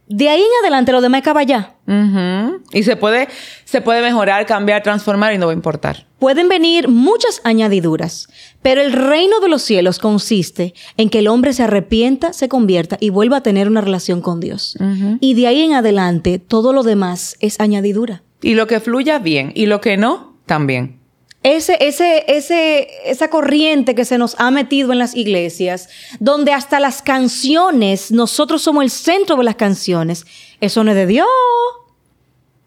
[0.06, 1.76] De ahí en adelante lo demás acaba ya.
[1.86, 2.62] Ujú.
[2.72, 3.28] Y se puede,
[3.64, 6.06] se puede mejorar, cambiar, transformar y no va a importar.
[6.18, 8.28] Pueden venir muchas añadiduras,
[8.60, 12.98] pero el reino de los cielos consiste en que el hombre se arrepienta, se convierta
[13.00, 14.76] y vuelva a tener una relación con Dios.
[15.20, 18.22] Y de ahí en adelante todo lo demás es añadidura.
[18.42, 21.00] Y lo que fluya bien y lo que no, también.
[21.44, 26.80] Ese, ese, ese, esa corriente que se nos ha metido en las iglesias, donde hasta
[26.80, 30.24] las canciones, nosotros somos el centro de las canciones,
[30.60, 31.28] eso no es de Dios.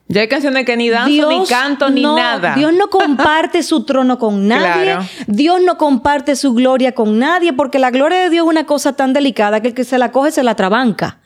[0.09, 2.53] Ya hay canciones que ni danzo, ni canto, ni no- nada.
[2.55, 4.83] Dios no comparte su trono con nadie.
[4.93, 5.05] Claro.
[5.25, 8.93] Dios no comparte su gloria con nadie, porque la gloria de Dios es una cosa
[8.95, 11.19] tan delicada que el que se la coge se la trabanca.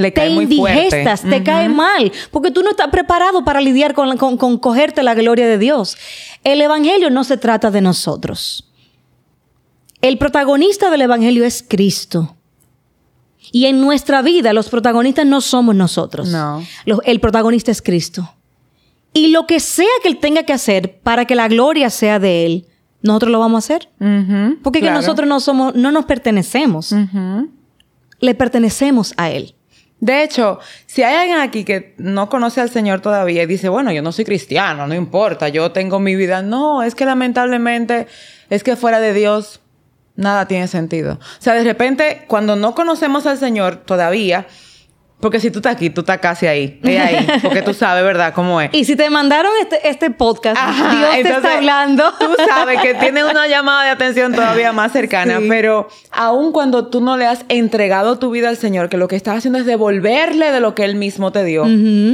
[0.00, 4.16] Le Te muy indigestas, te cae mal, porque tú no estás preparado para lidiar con,
[4.16, 5.96] con, con cogerte la gloria de Dios.
[6.44, 8.66] El Evangelio no se trata de nosotros.
[10.00, 12.36] El protagonista del Evangelio es Cristo.
[13.52, 16.28] Y en nuestra vida los protagonistas no somos nosotros.
[16.28, 16.64] No.
[16.86, 18.32] Los- el protagonista es Cristo.
[19.12, 22.46] Y lo que sea que Él tenga que hacer para que la gloria sea de
[22.46, 22.66] Él,
[23.02, 23.88] nosotros lo vamos a hacer.
[24.62, 26.94] Porque que nosotros no somos, no nos pertenecemos.
[28.20, 29.54] Le pertenecemos a Él.
[30.00, 33.92] De hecho, si hay alguien aquí que no conoce al Señor todavía y dice, bueno,
[33.92, 36.42] yo no soy cristiano, no importa, yo tengo mi vida.
[36.42, 38.06] No, es que lamentablemente
[38.48, 39.60] es que fuera de Dios
[40.16, 41.14] nada tiene sentido.
[41.14, 44.46] O sea, de repente, cuando no conocemos al Señor todavía,
[45.20, 46.80] porque si tú estás aquí, tú estás casi ahí.
[46.82, 47.26] ahí.
[47.42, 48.32] Porque tú sabes, ¿verdad?
[48.34, 48.70] Cómo es.
[48.72, 50.58] Y si te mandaron este, este podcast,
[50.92, 52.04] Dios te está hablando.
[52.18, 55.38] Tú sabes que tiene una llamada de atención todavía más cercana.
[55.48, 59.16] Pero aun cuando tú no le has entregado tu vida al Señor, que lo que
[59.16, 61.64] estás haciendo es devolverle de lo que Él mismo te dio,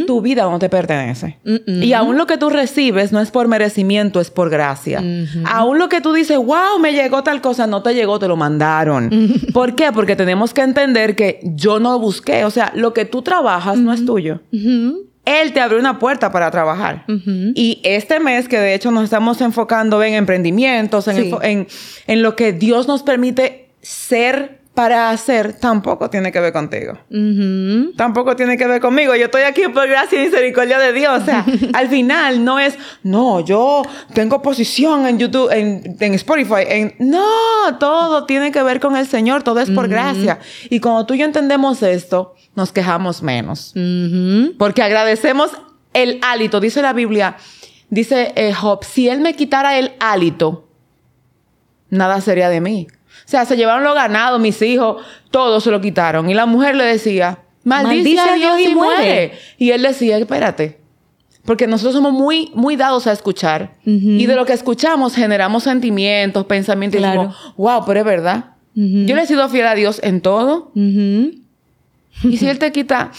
[0.06, 1.38] tu vida no te pertenece.
[1.66, 5.02] Y aún lo que tú recibes no es por merecimiento, es por gracia.
[5.44, 8.36] Aún lo que tú dices, wow, me llegó tal cosa, no te llegó, te lo
[8.36, 9.10] mandaron.
[9.52, 9.92] ¿Por qué?
[9.92, 12.44] Porque tenemos que entender que yo no busqué.
[12.44, 14.40] O sea, lo que tú trabajas no es tuyo.
[14.50, 17.04] Él te abrió una puerta para trabajar.
[17.54, 21.68] Y este mes, que de hecho nos estamos enfocando en emprendimientos, en,
[22.06, 26.98] en, lo que Dios nos permite ser para hacer tampoco tiene que ver contigo.
[27.96, 29.16] Tampoco tiene que ver conmigo.
[29.16, 31.22] Yo estoy aquí por gracia y misericordia de Dios.
[31.22, 36.64] O sea, al final no es, no, yo tengo posición en YouTube, en, en Spotify.
[36.68, 36.94] En...
[36.98, 37.24] No,
[37.80, 39.42] todo tiene que ver con el Señor.
[39.42, 40.40] Todo es por gracia.
[40.68, 43.72] Y cuando tú y yo entendemos esto, nos quejamos menos.
[44.58, 45.52] Porque agradecemos
[45.94, 46.60] el hálito.
[46.60, 47.38] Dice la Biblia,
[47.88, 50.68] dice eh, Job, si él me quitara el hálito,
[51.88, 52.88] nada sería de mí.
[53.26, 56.30] O sea, se llevaron los ganados, mis hijos, todos se lo quitaron.
[56.30, 59.32] Y la mujer le decía, maldice, a Dios y, muere.
[59.58, 60.78] Y él decía, espérate.
[61.44, 63.74] Porque nosotros somos muy, muy dados a escuchar.
[63.84, 67.00] Y de lo que escuchamos generamos sentimientos, pensamientos.
[67.00, 68.44] Y digo, wow, pero es verdad.
[68.74, 70.70] Yo le he sido fiel a Dios en todo.
[70.74, 73.10] Y si Él te quita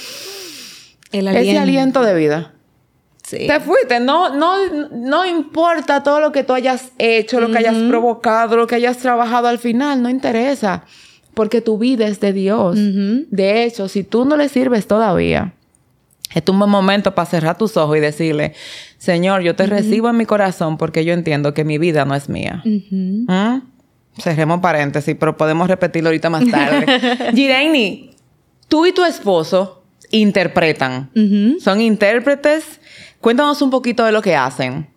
[1.11, 2.53] ese aliento de vida.
[3.29, 3.99] Te fuiste.
[3.99, 8.67] No, no, no importa todo lo que tú hayas hecho, lo que hayas provocado, lo
[8.67, 10.85] que hayas trabajado al final, no interesa.
[11.33, 12.77] Porque tu vida es de Dios.
[12.77, 15.53] De hecho, si tú no le sirves todavía,
[16.33, 18.53] es un buen momento para cerrar tus ojos y decirle,
[18.97, 22.29] Señor, yo te recibo en mi corazón porque yo entiendo que mi vida no es
[22.29, 22.63] mía.
[22.65, 23.61] ¿Mm?
[24.19, 27.31] Cerremos paréntesis, pero podemos repetirlo ahorita más tarde.
[27.35, 28.11] Jireni,
[28.67, 31.11] tú y tu esposo interpretan.
[31.59, 32.79] Son intérpretes
[33.21, 34.89] Cuéntanos un poquito de lo que hacen.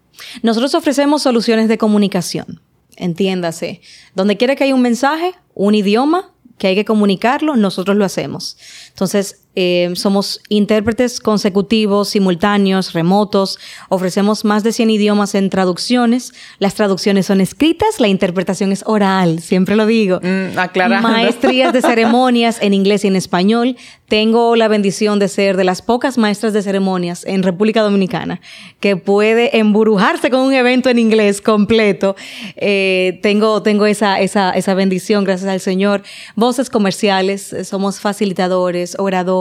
[0.42, 2.60] Nosotros ofrecemos soluciones de comunicación.
[2.96, 3.80] Entiéndase,
[4.14, 8.58] donde quiera que haya un mensaje, un idioma, que hay que comunicarlo, nosotros lo hacemos.
[8.88, 13.58] Entonces, eh, somos intérpretes consecutivos, simultáneos, remotos.
[13.88, 16.32] Ofrecemos más de 100 idiomas en traducciones.
[16.60, 20.20] Las traducciones son escritas, la interpretación es oral, siempre lo digo.
[20.22, 23.76] Mm, Maestrías de ceremonias en inglés y en español.
[24.06, 28.40] Tengo la bendición de ser de las pocas maestras de ceremonias en República Dominicana
[28.80, 32.16] que puede emburujarse con un evento en inglés completo.
[32.56, 36.02] Eh, tengo tengo esa, esa, esa bendición, gracias al Señor.
[36.34, 39.39] Voces comerciales, somos facilitadores, oradores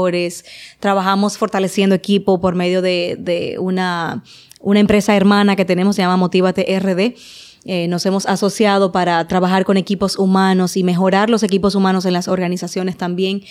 [0.80, 4.24] trabajamos fortaleciendo equipo por medio de, una,
[4.62, 7.16] una empresa hermana que tenemos, se llama Motívate RD.
[7.66, 12.14] Eh, nos hemos asociado para trabajar con equipos humanos y mejorar los equipos humanos en
[12.14, 13.44] las organizaciones también.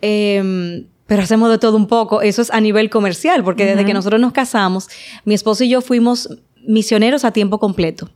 [0.00, 2.22] Em, pero hacemos de todo un poco.
[2.22, 4.88] Eso es a nivel comercial, porque desde que nosotros nos casamos,
[5.24, 6.28] mi esposo y yo fuimos
[6.66, 8.10] misioneros a tiempo completo.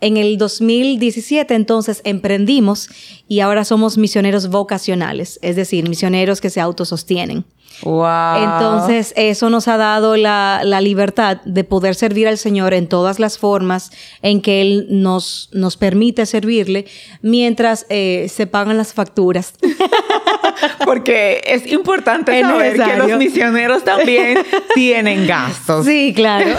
[0.00, 2.88] En el 2017 entonces emprendimos
[3.26, 7.44] y ahora somos misioneros vocacionales, es decir, misioneros que se autosostienen.
[7.82, 8.36] Wow.
[8.36, 13.38] Entonces, eso nos ha dado la, libertad de poder servir al Señor en todas las
[13.38, 13.90] formas
[14.22, 16.86] en que Él nos, nos permite servirle
[17.22, 19.54] mientras eh, se pagan las facturas.
[20.84, 24.38] Porque es importante saber que los misioneros también
[24.74, 25.84] tienen gastos.
[25.84, 26.50] Sí, claro.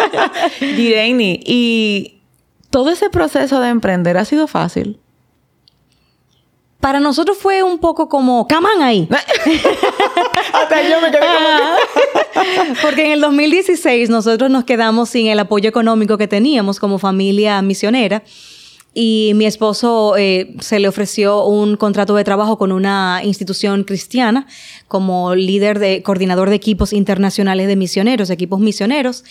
[0.60, 2.17] Direni, y
[2.70, 5.00] todo ese proceso de emprender ha sido fácil.
[6.80, 9.08] Para nosotros fue un poco como, ¡caman ahí!
[10.52, 12.74] Hasta yo me quedé como...
[12.82, 17.60] Porque en el 2016 nosotros nos quedamos sin el apoyo económico que teníamos como familia
[17.62, 18.22] misionera
[18.94, 24.46] y mi esposo eh, se le ofreció un contrato de trabajo con una institución cristiana
[24.88, 29.24] como líder de coordinador de equipos internacionales de misioneros, equipos misioneros.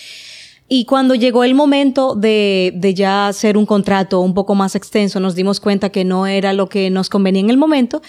[0.69, 5.21] Y cuando llegó el momento de, de, ya hacer un contrato un poco más extenso,
[5.21, 8.01] nos dimos cuenta que no era lo que nos convenía en el momento.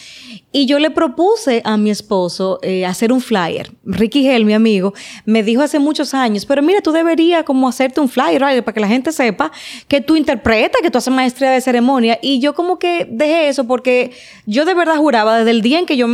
[0.51, 3.71] Y yo le propuse a mi esposo eh, hacer un flyer.
[3.85, 4.93] Ricky Hell, mi amigo,
[5.25, 8.81] me dijo hace muchos años, pero mira, tú deberías como hacerte un flyer para que
[8.81, 9.53] la gente sepa
[9.87, 12.19] que tú interpretas, que tú haces maestría de ceremonia.
[12.21, 14.11] Y yo como que dejé eso porque
[14.47, 16.09] yo de verdad juraba desde el día en que yo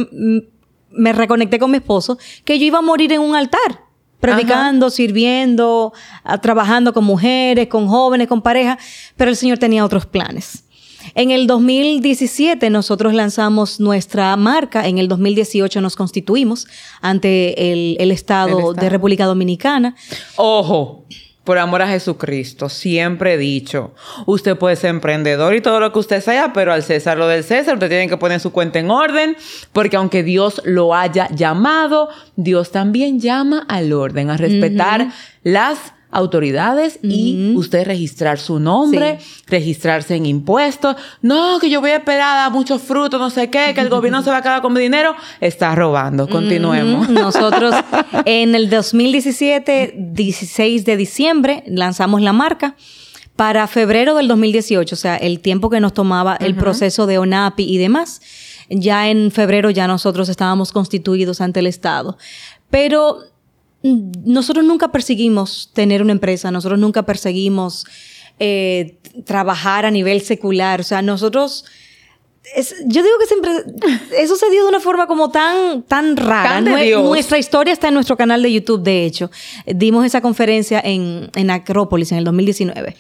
[0.91, 3.84] me reconecté con mi esposo que yo iba a morir en un altar
[4.25, 8.79] predicando, sirviendo, ah, trabajando con mujeres, con jóvenes, con parejas,
[9.17, 10.65] pero el Señor tenía otros planes.
[11.15, 16.67] En el 2017 nosotros lanzamos nuestra marca, en el 2018 nos constituimos
[17.03, 19.95] ante el, el, estado, estado de República Dominicana.
[20.37, 21.05] Ojo,
[21.45, 23.93] por amor a Jesucristo, siempre he dicho,
[24.27, 27.45] usted puede ser emprendedor y todo lo que usted sea, pero al César lo del
[27.45, 29.37] César, usted tiene que poner su cuenta en orden,
[29.73, 35.13] porque aunque Dios lo haya llamado, Dios también llama al orden, a respetar uh -huh.
[35.43, 37.13] las autoridades uh -huh.
[37.13, 39.43] y usted registrar su nombre, sí.
[39.49, 40.97] registrarse en impuestos.
[41.21, 44.23] No, que yo voy a esperar a muchos frutos, no sé qué, que el gobierno
[44.23, 45.15] se va a quedar con mi dinero.
[45.41, 46.29] Está robando.
[46.29, 47.09] Continuemos.
[47.11, 47.75] Nosotros
[48.25, 52.77] en el 2017, 16 de diciembre, lanzamos la marca.
[53.37, 57.65] Para febrero del 2018, o sea, el tiempo que nos tomaba el proceso de ONAPI
[57.65, 58.21] y demás,
[58.71, 62.17] ya en febrero ya nosotros estábamos constituidos ante el Estado.
[62.71, 63.19] Pero
[63.85, 67.87] nosotros nunca perseguimos tener una empresa, nosotros nunca perseguimos
[68.39, 71.67] eh, trabajar a nivel secular, o sea, nosotros...
[72.55, 73.51] Es, yo digo que siempre
[74.19, 76.61] eso se dio de una forma como tan tan rara.
[76.61, 79.31] Nuestra historia está en nuestro canal de YouTube, de hecho.
[79.67, 82.97] Dimos esa conferencia en, en Acrópolis en el 2019.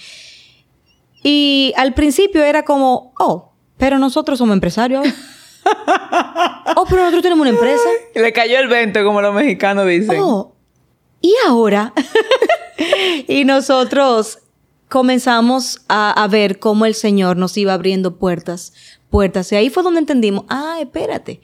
[1.22, 5.06] Y al principio era como, oh, pero nosotros somos empresarios.
[6.76, 7.88] oh, pero nosotros tenemos una empresa.
[8.14, 10.20] Le cayó el 20, como los mexicanos dicen.
[10.20, 10.53] Oh,
[11.24, 11.94] y ahora,
[13.28, 14.40] y nosotros
[14.90, 18.74] comenzamos a, ver cómo el Señor nos iba abriendo puertas,
[19.08, 19.50] puertas.
[19.50, 21.40] Y ahí fue donde entendimos, ah, espérate,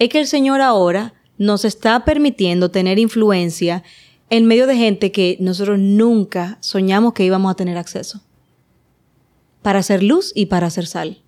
[0.00, 3.84] es que el Señor ahora nos está permitiendo tener influencia
[4.30, 8.22] en medio de gente que nosotros nunca soñamos que íbamos a tener acceso.
[9.62, 11.22] Para hacer luz y para hacer sal.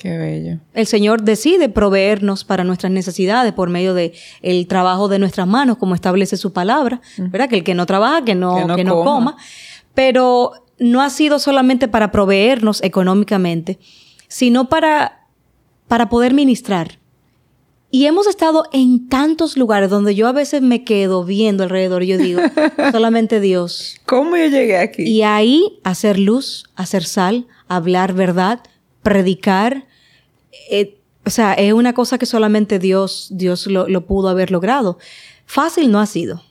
[0.00, 0.58] Qué bello.
[0.74, 5.76] El Señor decide proveernos para nuestras necesidades por medio de el trabajo de nuestras manos,
[5.76, 7.48] como establece su palabra, ¿verdad?
[7.48, 9.32] Que el que no trabaja, que no, que no, que no coma.
[9.32, 9.36] coma.
[9.94, 13.80] Pero no ha sido solamente para proveernos económicamente,
[14.28, 15.26] sino para,
[15.88, 17.00] para poder ministrar.
[17.90, 22.08] Y hemos estado en tantos lugares donde yo a veces me quedo viendo alrededor y
[22.08, 22.40] yo digo,
[22.92, 23.98] solamente Dios.
[24.04, 25.02] ¿Cómo yo llegué aquí?
[25.02, 28.60] Y ahí hacer luz, hacer sal, hablar verdad,
[29.02, 29.87] predicar,
[30.70, 34.98] eh, o sea, es una cosa que solamente Dios, Dios lo, lo, pudo haber logrado.
[35.44, 36.42] Fácil no ha sido.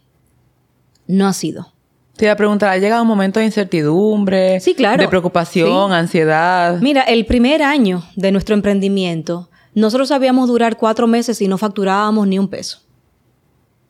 [1.08, 1.74] No ha sido.
[2.16, 4.60] Te iba a preguntar, ¿ha llegado un momento de incertidumbre?
[4.60, 5.02] Sí, claro.
[5.02, 5.95] De preocupación, sí.
[5.95, 6.80] ansiedad.
[6.82, 12.28] Mira, el primer año de nuestro emprendimiento, nosotros sabíamos durar cuatro meses y no facturábamos
[12.28, 12.80] ni un peso.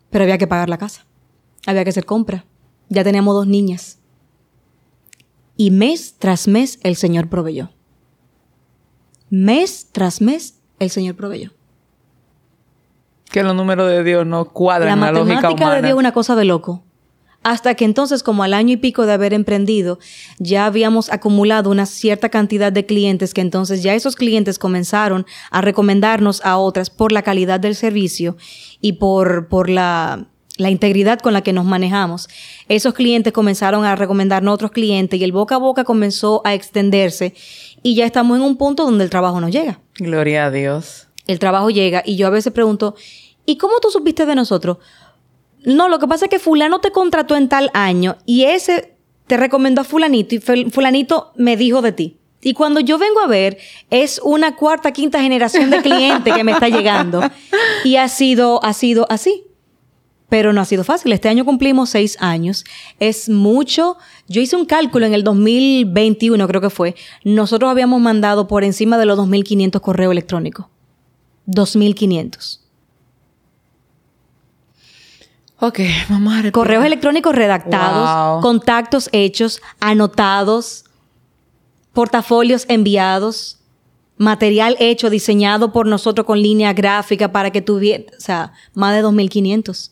[0.09, 1.05] Pero había que pagar la casa.
[1.65, 2.45] Había que hacer compra.
[2.89, 3.99] Ya teníamos dos niñas.
[5.55, 7.71] Y mes tras mes el Señor proveyó
[9.29, 11.51] mes tras mes el Señor proveyó.
[13.31, 15.75] Que los números de Dios no cuadran la, la lógica humana.
[15.75, 16.83] de Dios es una cosa de loco.
[17.43, 19.99] Hasta que entonces, como al año y pico de haber emprendido,
[20.37, 25.61] ya habíamos acumulado una cierta cantidad de clientes que entonces ya esos clientes comenzaron a
[25.61, 28.35] recomendarnos a otras por la calidad del servicio
[28.81, 32.27] y por, por la, la integridad con la que nos manejamos.
[32.67, 36.53] Esos clientes comenzaron a recomendarnos a otros clientes y el boca a boca comenzó a
[36.53, 37.33] extenderse
[37.83, 39.79] y ya estamos en un punto donde el trabajo nos llega.
[39.95, 41.07] Gloria a Dios.
[41.27, 42.95] El trabajo llega y yo a veces pregunto,
[43.45, 44.77] ¿y cómo tú supiste de nosotros?
[45.63, 48.93] No, lo que pasa es que fulano te contrató en tal año y ese
[49.27, 52.17] te recomendó a fulanito y fulanito me dijo de ti.
[52.41, 53.57] Y cuando yo vengo a ver,
[53.89, 57.21] es una cuarta, quinta generación de clientes que me está llegando.
[57.83, 59.46] Y ha sido, ha sido así.
[60.29, 61.13] Pero no ha sido fácil.
[61.13, 62.65] Este año cumplimos seis años.
[62.99, 63.97] Es mucho.
[64.27, 66.95] Yo hice un cálculo en el 2021, creo que fue.
[67.23, 70.65] Nosotros habíamos mandado por encima de los 2.500 correos electrónicos.
[71.47, 72.59] 2.500.
[75.59, 76.51] Ok, repetir.
[76.51, 78.41] Correos electrónicos redactados, wow.
[78.41, 80.85] contactos hechos, anotados,
[81.93, 83.57] portafolios enviados,
[84.17, 89.03] material hecho, diseñado por nosotros con línea gráfica para que tuviera, o sea, más de
[89.03, 89.91] 2.500.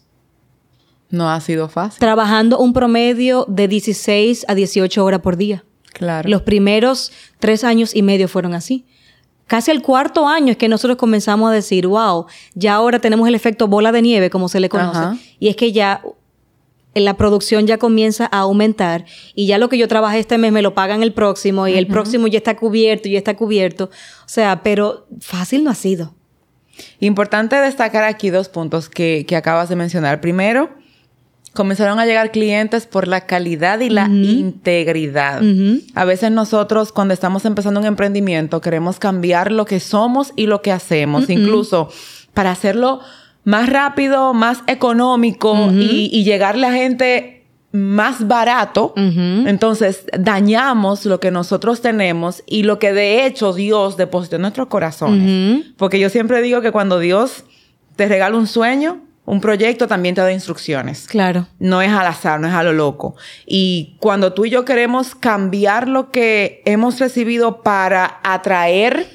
[1.15, 1.99] No ha sido fácil.
[1.99, 5.63] Trabajando un promedio de 16 a 18 horas por día.
[5.93, 6.29] Claro.
[6.29, 8.85] Los primeros tres años y medio fueron así.
[9.47, 13.35] Casi el cuarto año es que nosotros comenzamos a decir, wow, ya ahora tenemos el
[13.35, 14.99] efecto bola de nieve, como se le conoce.
[14.99, 15.17] Ajá.
[15.39, 16.01] Y es que ya
[16.93, 19.05] la producción ya comienza a aumentar
[19.35, 21.75] y ya lo que yo trabajé este mes me lo pagan el próximo y uh
[21.75, 21.79] -huh.
[21.79, 23.85] el próximo ya está cubierto y ya está cubierto.
[23.85, 26.13] O sea, pero fácil no ha sido.
[26.99, 30.19] Importante destacar aquí dos puntos que, que acabas de mencionar.
[30.19, 30.71] Primero,
[31.55, 34.37] comenzaron a llegar clientes por la calidad y la uh -huh.
[34.39, 35.41] integridad.
[35.41, 35.81] Uh -huh.
[35.95, 40.61] A veces nosotros cuando estamos empezando un emprendimiento queremos cambiar lo que somos y lo
[40.61, 41.39] que hacemos, uh -huh.
[41.39, 41.89] incluso
[42.35, 42.99] para hacerlo
[43.43, 47.31] más rápido, más económico y, y llegarle a gente
[47.71, 49.47] más barato, Ujú.
[49.47, 54.67] entonces dañamos lo que nosotros tenemos y lo que de hecho Dios depositó en nuestros
[54.67, 55.59] corazones.
[55.59, 55.73] Ujú.
[55.75, 57.43] Porque yo siempre digo que cuando Dios
[57.97, 61.07] te regala un sueño, un proyecto, también te da instrucciones.
[61.07, 61.47] Claro.
[61.59, 63.15] No es al azar, no es a lo loco.
[63.45, 69.07] Y cuando tú y yo queremos cambiar lo que hemos recibido para atraer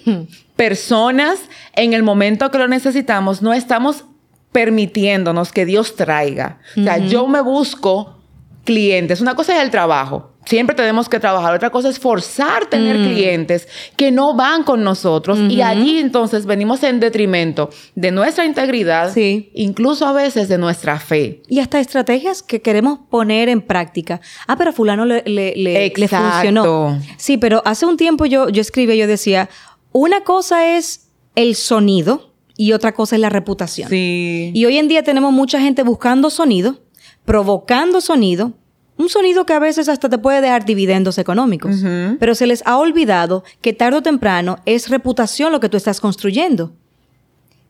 [0.56, 1.38] personas
[1.74, 4.04] en el momento que lo necesitamos, no estamos
[4.52, 6.58] permitiéndonos que Dios traiga.
[6.76, 8.20] O sea, yo me busco
[8.64, 9.20] clientes.
[9.20, 10.32] Una cosa es el trabajo.
[10.46, 11.54] Siempre tenemos que trabajar.
[11.54, 15.38] Otra cosa es forzar tener clientes que no van con nosotros.
[15.48, 19.50] Y allí entonces venimos en detrimento de nuestra integridad, Sí.
[19.54, 21.42] incluso a veces de nuestra fe.
[21.48, 24.20] Y hasta estrategias que queremos poner en práctica.
[24.46, 26.30] Ah, pero fulano le, le, le- le Exacto.
[26.32, 26.98] funcionó.
[27.18, 29.48] Sí, pero hace un tiempo yo, yo escribí, yo decía,
[29.92, 33.88] una cosa es el sonido y otra cosa es la reputación.
[33.90, 34.50] Sí.
[34.54, 36.78] Y hoy en día tenemos mucha gente buscando sonido,
[37.24, 38.52] provocando sonido,
[39.00, 41.76] un sonido que a veces hasta te puede dejar dividendos económicos.
[42.18, 46.00] Pero se les ha olvidado que tarde o temprano es reputación lo que tú estás
[46.00, 46.72] construyendo.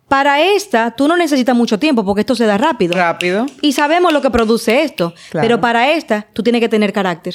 [0.08, 2.94] Para esta, tú no necesitas mucho tiempo porque esto se da rápido.
[2.94, 3.46] Rápido.
[3.62, 5.14] Y sabemos lo que produce esto.
[5.30, 5.44] Claro.
[5.46, 7.34] Pero para esta, tú tienes que tener carácter.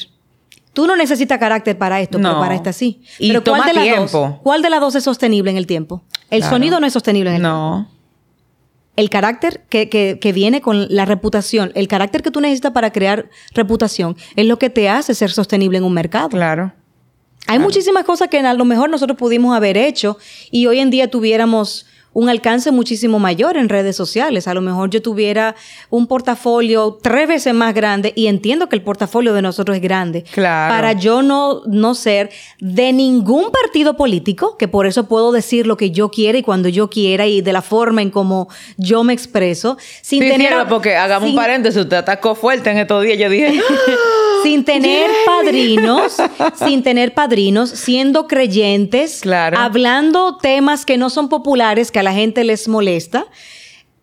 [0.73, 2.39] Tú no necesitas carácter para esto, pero No.
[2.41, 3.01] para esta sí.
[3.17, 4.19] Y pero toma ¿cuál de las tiempo.
[4.19, 4.39] dos?
[4.43, 6.03] ¿Cuál de las dos es sostenible en el tiempo?
[6.29, 6.53] El Claro.
[6.57, 7.57] sonido no es sostenible en el tiempo.
[7.57, 7.94] No.
[8.95, 12.91] El carácter que, que- que viene con la reputación, el carácter que tú necesitas para
[12.91, 16.29] crear reputación, es lo que te hace ser sostenible en un mercado.
[16.29, 16.73] Claro.
[17.47, 20.17] Hay muchísimas cosas que a lo mejor nosotros pudimos haber hecho
[20.49, 21.85] y hoy en día tuviéramos
[22.15, 24.47] un alcance muchísimo mayor en redes sociales.
[24.47, 25.53] A lo mejor yo tuviera
[25.89, 30.23] un portafolio tres veces más grande y entiendo que el portafolio de nosotros es grande.
[30.31, 30.73] Claro.
[30.73, 32.29] Para yo no, no ser
[32.61, 36.69] de ningún partido político, que por eso puedo decir lo que yo quiera y cuando
[36.69, 38.47] yo quiera y de la forma en como
[38.77, 40.53] yo me expreso, sin sí, tener...
[40.69, 43.17] porque hagamos sin- un paréntesis, usted atacó fuerte en estos días.
[43.19, 43.59] Yo dije,
[44.45, 46.17] sin tener padrinos,
[46.55, 49.57] sin tener padrinos, siendo creyentes, Claro.
[49.57, 53.25] hablando temas que no son populares, que a la gente les molesta.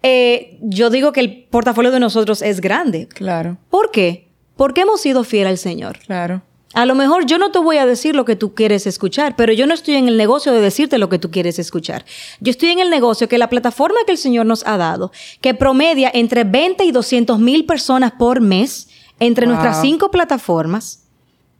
[0.02, 3.08] Eh, yo digo que el portafolio de nosotros es grande.
[3.08, 4.28] claro, ¿Por qué?
[4.56, 5.98] Porque hemos sido fiel al Señor.
[6.06, 6.42] claro.
[6.74, 9.52] A lo mejor yo no te voy a decir lo que tú quieres escuchar, pero
[9.52, 12.06] yo no estoy en el negocio de decirte lo que tú quieres escuchar.
[12.40, 15.12] Yo estoy en el negocio que la plataforma que el Señor nos ha dado,
[15.42, 18.88] que promedia entre 20 y 200 mil personas por mes
[19.24, 19.54] entre Wow.
[19.54, 21.04] nuestras cinco plataformas.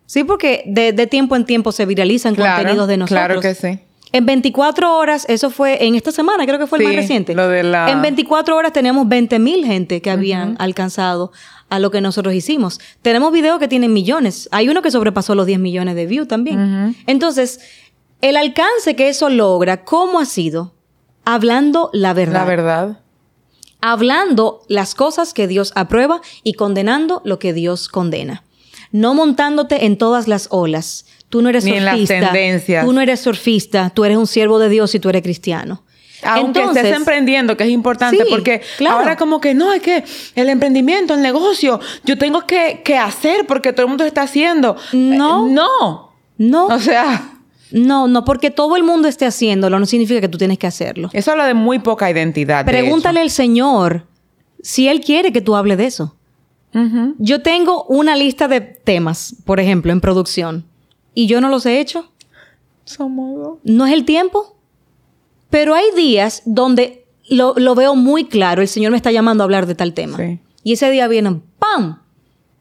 [0.06, 3.18] Sí, porque de, de tiempo en tiempo se viralizan Claro, contenidos de nosotros.
[3.26, 3.78] claro que sí.
[4.14, 7.34] En 24 horas, eso fue en esta semana, creo que fue el más reciente.
[7.34, 11.32] lo de la- En 24 horas teníamos 20 mil gente que habían alcanzado
[11.70, 12.78] a lo que nosotros hicimos.
[13.00, 14.50] Tenemos videos que tienen millones.
[14.52, 16.94] Hay uno que sobrepasó los 10 millones de views también.
[17.06, 17.60] Entonces,
[18.20, 20.74] el alcance que eso logra, ¿cómo ha sido?
[21.24, 22.40] Hablando la verdad.
[22.40, 22.98] La verdad.
[23.82, 28.44] Hablando las cosas que Dios aprueba y condenando lo que Dios condena.
[28.92, 31.04] No montándote en todas las olas.
[31.28, 32.20] Tú no eres Ni en surfista.
[32.20, 32.84] las tendencias.
[32.86, 33.90] Tú no eres surfista.
[33.90, 35.82] Tú eres un siervo de Dios y tú eres cristiano.
[36.22, 38.98] Aunque Entonces- estés emprendiendo, que es importante, Sí, porque claro.
[38.98, 40.04] ahora como que no, es que
[40.36, 44.76] el emprendimiento, el negocio, yo tengo que, que hacer porque todo el mundo está haciendo.
[44.92, 45.48] No.
[45.48, 46.12] Eh, no.
[46.38, 47.32] No, O sea,
[47.72, 51.10] no, no, porque todo el mundo esté haciéndolo no significa que tú tienes que hacerlo.
[51.12, 52.64] eso habla de muy poca identidad.
[52.64, 54.06] de Pregúntale al Señor
[54.62, 56.16] si Él quiere que tú hables de eso.
[57.18, 60.64] Yo tengo una lista de temas, por ejemplo, en producción,
[61.14, 62.10] y yo no los he hecho.
[62.84, 63.58] Somos.
[63.62, 64.56] No es el tiempo.
[65.50, 69.44] Pero hay días donde lo, lo veo muy claro, el Señor me está llamando a
[69.44, 70.16] hablar de tal tema.
[70.16, 70.38] Sí.
[70.64, 71.98] Y ese día viene, ¡pam!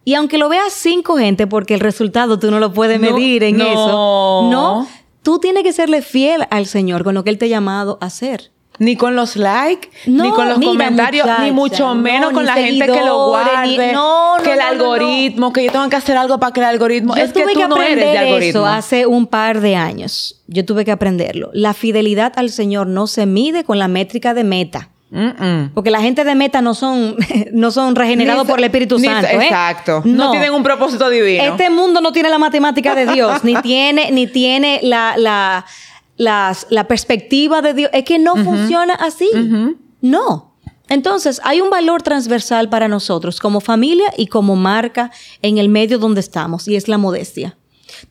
[0.03, 3.43] Y aunque lo veas cinco gente, porque el resultado tú no lo puedes No, medir
[3.43, 3.65] en no.
[3.65, 4.87] eso, no,
[5.23, 8.05] tú tienes que serle fiel al Señor con lo que Él te ha llamado a
[8.07, 8.51] hacer.
[8.79, 12.31] Ni con los likes, No, ni con los mira, comentarios, muchacha, ni mucho no, menos
[12.31, 15.97] con la gente que lo ni- guarde, no, que el algoritmo, que yo tengo que
[15.97, 17.15] hacer algo para que el algoritmo.
[17.15, 18.49] Yo es que tú que no eres de algoritmo.
[18.61, 20.41] eso hace un par de años.
[20.47, 21.51] Yo tuve que aprenderlo.
[21.53, 24.89] La fidelidad al Señor no se mide con la métrica de meta.
[25.11, 25.71] Mm-mm.
[25.73, 27.17] Porque la gente de meta no son,
[27.51, 29.27] no son regenerados Ni- por el Espíritu ni- Santo.
[29.27, 29.43] ¿eh?
[29.43, 30.01] Exacto.
[30.05, 30.31] No.
[30.31, 31.43] tienen un propósito divino.
[31.43, 35.65] Este mundo no tiene la matemática de Dios, ni tiene, ni tiene la, la,
[36.17, 37.91] las- la perspectiva de Dios.
[37.93, 39.29] Es que no funciona así.
[40.01, 40.55] No.
[40.89, 45.09] Entonces, hay un valor transversal para nosotros como familia y como marca
[45.41, 47.55] en el medio donde estamos, y es la modestia.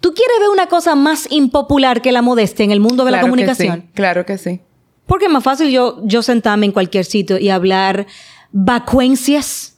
[0.01, 3.19] ¿Tú quieres ver una cosa más impopular que la modestia en el mundo de la
[3.19, 3.83] que comunicación?
[3.83, 4.61] sí, claro que sí.
[5.11, 8.07] Porque es más fácil yo, yo sentarme en cualquier sitio y hablar
[8.53, 9.75] vacuencias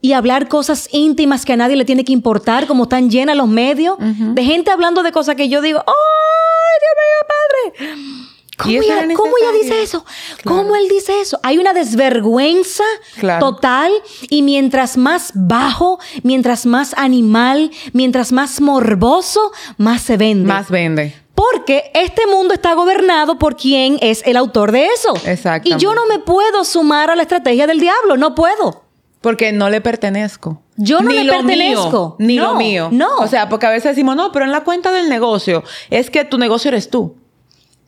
[0.00, 3.48] y hablar cosas íntimas que a nadie le tiene que importar, como están llenas los
[3.48, 8.28] medios, de gente hablando de cosas que yo digo, ¡ay, Dios mío, padre!
[8.56, 10.04] ¿Cómo, ella, cómo ella dice eso?
[10.44, 11.40] ¿Cómo él dice eso?
[11.42, 12.84] Hay una desvergüenza
[13.18, 13.50] Claro.
[13.50, 13.92] total
[14.30, 20.46] y mientras más bajo, mientras más animal, mientras más morboso, más se vende.
[20.46, 21.14] Más vende.
[21.38, 25.14] Porque este mundo está gobernado por quien es el autor de eso.
[25.24, 25.68] Exactamente.
[25.70, 28.82] Y yo no me puedo sumar a la estrategia del diablo, no puedo.
[29.20, 30.62] Porque no le pertenezco.
[30.76, 32.16] Yo no Ni le pertenezco.
[32.18, 32.88] mío, ni No, lo mío.
[32.90, 33.16] no.
[33.18, 36.24] O sea, porque a veces decimos, no, pero en la cuenta del negocio es que
[36.24, 37.16] tu negocio eres tú.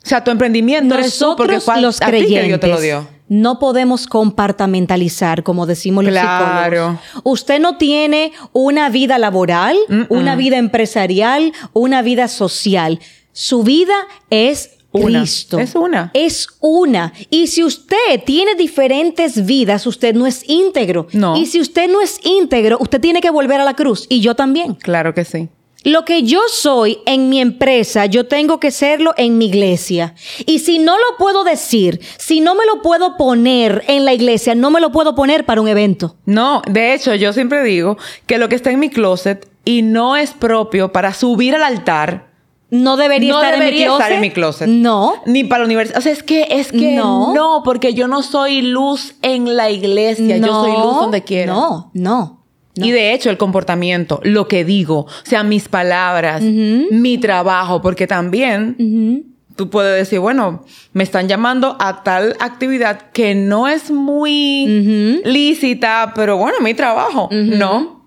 [0.02, 2.60] O sea, tu emprendimiento eres tú porque Nosotros fue los a ti que creyentes Dios
[2.60, 3.08] te lo dio.
[3.28, 6.66] no podemos compartamentalizar, como decimos los Claro.
[6.76, 7.00] psicólogos.
[7.24, 9.76] Usted no tiene una vida laboral,
[10.08, 12.98] una vida empresarial, una vida social.
[13.32, 13.94] Su vida
[14.30, 15.20] es Una.
[15.20, 15.58] Cristo.
[15.58, 16.10] Es una.
[16.14, 17.12] Es una.
[17.30, 21.06] Y si usted tiene diferentes vidas, usted no es íntegro.
[21.12, 21.36] No.
[21.36, 24.06] Y si usted no es íntegro, usted tiene que volver a la cruz.
[24.08, 24.74] Y yo también.
[24.74, 25.48] Claro que sí.
[25.82, 30.14] Lo que yo soy en mi empresa, yo tengo que serlo en mi iglesia.
[30.44, 34.54] Y si no lo puedo decir, si no me lo puedo poner en la iglesia,
[34.54, 36.16] no me lo puedo poner para un evento.
[36.26, 40.16] No, de hecho, yo siempre digo que lo que está en mi closet y no
[40.16, 42.29] es propio para subir al altar,
[42.70, 43.92] No debería, no estar, en mi closet.
[43.92, 44.68] estar en mi closet.
[44.68, 45.14] No.
[45.26, 45.98] Ni para la universidad.
[45.98, 47.34] O sea, es que, es que No.
[47.34, 47.62] no.
[47.64, 50.36] porque yo no soy luz en la iglesia.
[50.36, 51.52] yo soy luz donde quiera.
[51.52, 52.40] No, no.
[52.76, 52.86] no.
[52.86, 58.06] Y de hecho, el comportamiento, lo que digo, o sea, mis palabras, mi trabajo, porque
[58.06, 60.64] también tú puedes decir, bueno,
[60.94, 67.28] me están llamando a tal actividad que no es muy lícita, pero bueno, mi trabajo,
[67.32, 68.06] ¿no?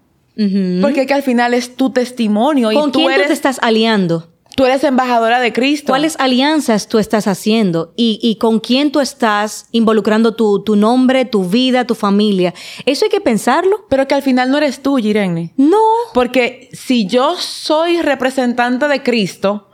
[0.81, 4.32] Porque que al final es tu testimonio y ¿Con tú quién tú te estás aliando?
[4.55, 5.91] Tú eres embajadora de Cristo.
[5.91, 7.93] ¿Cuáles alianzas tú estás haciendo?
[7.95, 12.53] ¿Y, y con quién tú estás involucrando tu, tu nombre, tu vida, tu familia?
[12.85, 13.85] Eso hay que pensarlo.
[13.89, 15.53] Pero que al final no eres tú, Irene.
[15.57, 15.77] No.
[16.13, 19.69] Porque si yo soy representante de Cristo,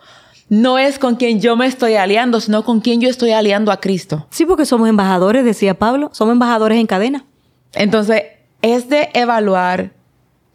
[0.50, 3.80] no es con quien yo me estoy aliando, sino con quien yo estoy aliando a
[3.80, 4.28] Cristo.
[4.32, 6.10] Sí, porque somos embajadores, decía Pablo.
[6.14, 7.26] Somos embajadores en cadena.
[7.74, 8.24] Entonces,
[8.62, 9.94] es de evaluar,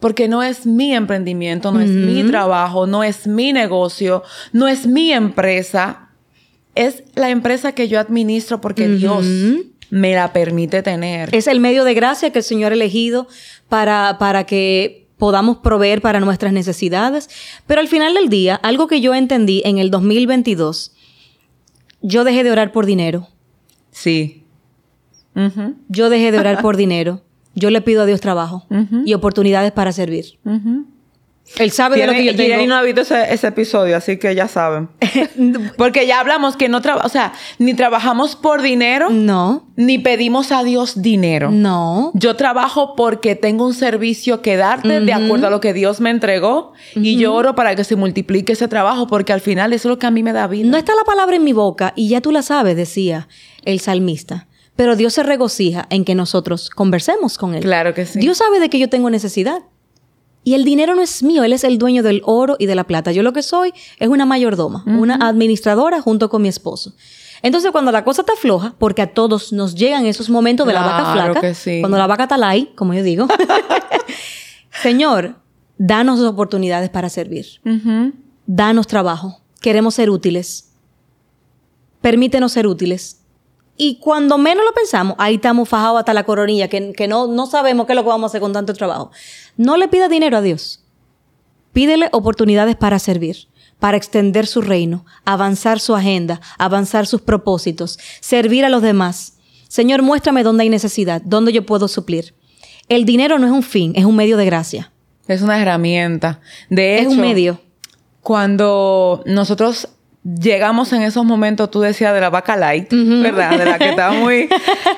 [0.05, 4.87] porque no es mi emprendimiento, no es mi trabajo, no es mi negocio, no es
[4.87, 6.11] mi empresa,
[6.75, 9.25] es la empresa que yo administro porque Dios
[9.89, 11.35] me la permite tener.
[11.35, 13.29] Es el medio de gracia que el Señor ha elegido
[13.71, 17.31] para, para que podamos proveer para nuestras necesidades.
[17.67, 20.93] Pero al final del día, algo que yo entendí en el 2022,
[22.03, 23.27] yo dejé de orar por dinero.
[23.91, 24.45] Sí.
[25.89, 27.23] Yo dejé de orar por dinero.
[27.55, 28.67] Yo le pido a Dios trabajo
[29.05, 30.25] y oportunidades para servir.
[31.59, 32.67] Él sabe de lo que yo tengo.
[32.67, 34.89] no ha visto ese, ese episodio, así que ya saben.
[35.77, 40.53] Porque ya hablamos que no trabajamos, o sea, ni trabajamos por dinero, No, ni pedimos
[40.53, 41.51] a Dios dinero.
[41.51, 42.13] no.
[42.15, 46.09] Yo trabajo porque tengo un servicio que darte de acuerdo a lo que Dios me
[46.11, 49.91] entregó y yo oro para que se multiplique ese trabajo porque al final eso es
[49.91, 50.67] lo que a mí me da vida.
[50.71, 53.29] No está la palabra en mi boca y ya tú la sabes, decía
[53.67, 54.49] el salmista.
[54.77, 57.63] Pero Dios se regocija en que nosotros conversemos con Él.
[57.63, 58.19] Claro que sí.
[58.19, 59.63] Dios sabe de que yo tengo necesidad.
[60.43, 62.85] Y el dinero no es mío, Él es el dueño del oro y de la
[62.85, 63.13] plata.
[63.13, 66.93] Yo lo que soy es una mayordoma, una administradora junto con mi esposo.
[67.41, 70.83] Entonces, cuando la cosa está floja, porque a todos nos llegan esos momentos de la
[70.83, 71.81] vaca flaca, que sí.
[71.81, 73.27] cuando la vaca está light, como yo digo,
[74.83, 75.37] Señor,
[75.79, 77.47] danos oportunidades para servir.
[78.47, 79.41] Danos trabajo.
[79.61, 80.73] Queremos ser útiles.
[82.01, 83.24] Permítenos ser útiles.
[83.77, 87.47] Y cuando menos lo pensamos, ahí estamos fajados hasta la coronilla, que, que no, no
[87.47, 89.11] sabemos qué es lo que vamos a hacer con tanto trabajo.
[89.57, 90.81] No le pida dinero a Dios.
[91.73, 93.49] Pídele oportunidades para servir,
[93.81, 99.39] para extender su reino, avanzar su agenda, avanzar sus propósitos, servir a los demás.
[99.67, 102.35] Señor, muéstrame dónde hay necesidad, dónde yo puedo suplir.
[102.89, 104.93] El dinero no es un fin, es un medio de gracia.
[105.27, 106.41] Es una herramienta.
[106.71, 107.61] De es hecho, un medio.
[108.23, 109.89] cuando nosotros
[110.25, 113.59] llegamos en esos momentos, tú decías de la vaca light, ¿verdad?
[113.59, 114.49] De la que está muy...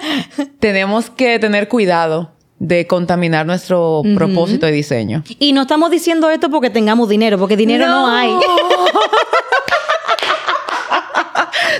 [0.61, 5.23] Tenemos que tener cuidado de contaminar nuestro propósito y diseño.
[5.39, 8.31] Y no estamos diciendo esto porque tengamos dinero, porque dinero no, hay.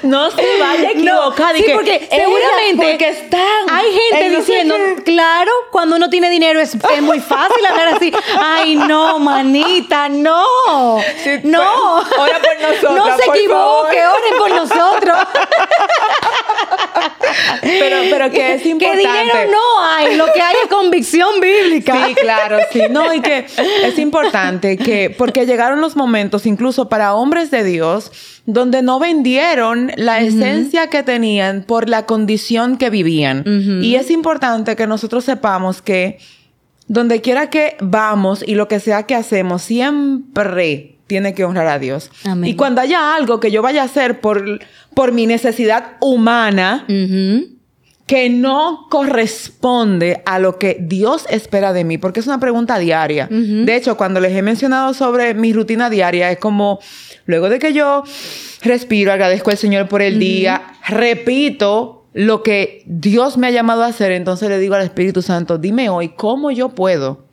[0.03, 1.57] No se vaya a equivocar.
[1.57, 3.71] sí, y que, porque "Ella, seguramente porque están.
[3.71, 5.03] hay gente no diciendo, qué".
[5.05, 8.13] claro, cuando uno tiene dinero es, es muy fácil hablar así.
[8.39, 10.45] Ay, no, manita, no.
[11.23, 12.03] Sí, no.
[12.09, 14.19] pues, ora por nosotras, No se por equivoque, favor.
[14.19, 15.17] oren por nosotros.
[17.63, 19.03] Pero, pero que es que importante.
[19.09, 22.07] dinero no hay, lo que hay es convicción bíblica.
[22.07, 22.83] Sí, claro, sí.
[22.91, 23.47] No, y que
[23.83, 28.13] es importante que, porque llegaron los momentos, incluso para hombres de Dios,
[28.47, 33.45] donde no vendieron la esencia que tenían por la condición que vivían.
[33.83, 36.19] Y es importante que nosotros sepamos que
[36.89, 41.79] donde quiera que vamos y lo que sea que hacemos, siempre tiene que honrar a
[41.79, 42.11] Dios.
[42.25, 42.51] Amén.
[42.51, 44.61] Y cuando haya algo que yo vaya a hacer por,
[44.95, 46.85] por mi necesidad humana.
[48.07, 53.27] Que no corresponde a lo que Dios espera de mí, porque es una pregunta diaria.
[53.29, 56.79] De hecho, cuando les he mencionado sobre mi rutina diaria, es como,
[57.25, 58.05] luego de que yo
[58.63, 63.87] respiro, agradezco al Señor por el día, repito lo que Dios me ha llamado a
[63.87, 67.27] hacer, entonces le digo al Espíritu Santo, dime hoy cómo yo puedo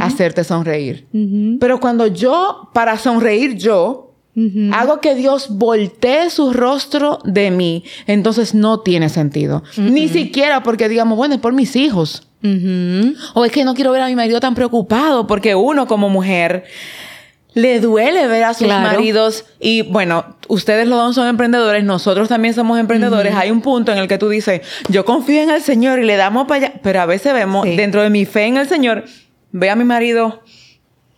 [0.00, 1.06] hacerte sonreír.
[1.60, 4.05] Pero cuando yo, para sonreír yo,
[4.72, 9.62] Hago que Dios voltee su rostro de mí, entonces no tiene sentido.
[9.78, 12.28] Ni siquiera porque digamos, bueno, es por mis hijos.
[13.34, 16.64] O es que no quiero ver a mi marido tan preocupado, porque uno como mujer
[17.54, 18.82] le duele ver a sus Claro.
[18.86, 19.46] maridos.
[19.58, 23.34] Y bueno, ustedes los dos son emprendedores, nosotros también somos emprendedores.
[23.34, 24.60] Hay un punto en el que tú dices,
[24.90, 26.80] yo confío en el Señor y le damos para allá.
[26.82, 27.74] Pero a veces vemos, Sí.
[27.74, 29.04] dentro de mi fe en el Señor,
[29.52, 30.42] ve a mi marido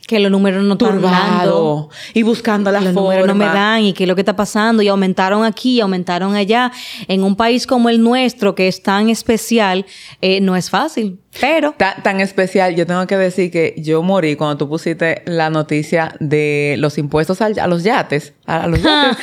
[0.09, 1.91] Que los números no están dando.
[2.15, 3.03] y buscando la los forma.
[3.11, 5.81] números no me dan y qué es lo que está pasando y aumentaron aquí y
[5.81, 6.73] aumentaron allá.
[7.09, 9.85] En un país como el nuestro, que es tan especial,
[10.23, 11.19] eh, no es fácil.
[11.41, 15.51] Pero Ta- tan especial, yo tengo que decir que yo morí cuando tú pusiste la
[15.51, 18.33] noticia de los impuestos al- a, los yates.
[18.47, 19.19] A, a los yates.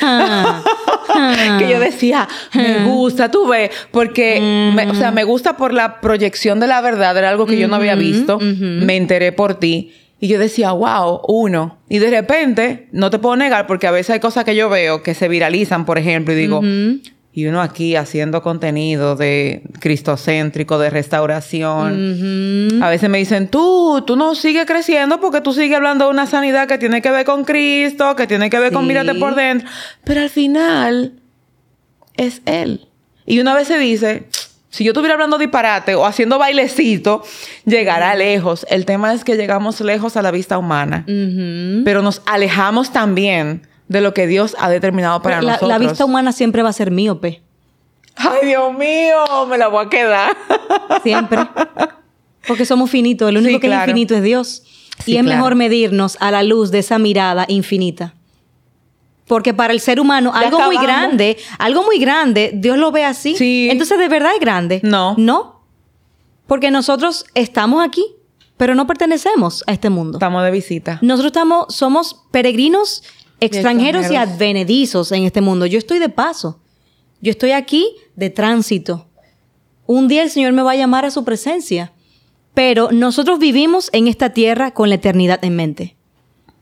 [1.58, 6.00] que yo decía, me gusta, tú ves, porque, me- o sea, me gusta por la
[6.00, 9.92] proyección de la verdad, era algo que yo no había visto, me enteré por ti.
[10.18, 11.78] Y yo decía, wow, uno.
[11.88, 15.02] Y de repente, no te puedo negar, porque a veces hay cosas que yo veo
[15.02, 16.62] que se viralizan, por ejemplo, y digo,
[17.36, 22.82] y uno aquí haciendo contenido de cristocéntrico, de restauración.
[22.82, 26.24] A veces me dicen, tú, tú no sigues creciendo porque tú sigues hablando de una
[26.26, 29.68] sanidad que tiene que ver con Cristo, que tiene que ver con mírate por dentro.
[30.02, 31.20] Pero al final
[32.16, 32.88] es Él.
[33.26, 34.28] Y una vez se dice,
[34.70, 37.22] si yo estuviera hablando disparate o haciendo bailecito,
[37.64, 38.66] llegará lejos.
[38.68, 41.04] El tema es que llegamos lejos a la vista humana,
[41.84, 45.68] pero nos alejamos también de lo que Dios ha determinado para la, nosotros.
[45.68, 47.42] la vista humana siempre va a ser míope.
[48.16, 50.36] Ay, Dios mío, me la voy a quedar.
[51.02, 51.38] Siempre.
[52.48, 53.28] Porque somos finitos.
[53.28, 53.82] El único Sí, que claro.
[53.82, 54.62] es infinito es Dios.
[55.04, 55.36] Sí, y es claro.
[55.36, 58.14] mejor medirnos a la luz de esa mirada infinita.
[59.26, 63.04] Porque para el ser humano, Ya algo muy grande, algo muy grande, Dios lo ve
[63.04, 63.36] así.
[63.36, 63.68] Sí.
[63.70, 64.80] Entonces, ¿de verdad es grande?
[64.84, 65.14] No.
[65.18, 65.62] No.
[66.46, 68.04] Porque nosotros estamos aquí,
[68.56, 70.18] pero no pertenecemos a este mundo.
[70.18, 70.98] Estamos de visita.
[71.02, 73.02] Nosotros estamos, somos peregrinos,
[73.40, 75.66] extranjeros y advenedizos en este mundo.
[75.66, 76.60] Yo estoy de paso.
[77.20, 79.08] Yo estoy aquí de tránsito.
[79.86, 81.92] Un día el Señor me va a llamar a su presencia.
[82.54, 85.96] Pero nosotros vivimos en esta tierra con la eternidad en mente.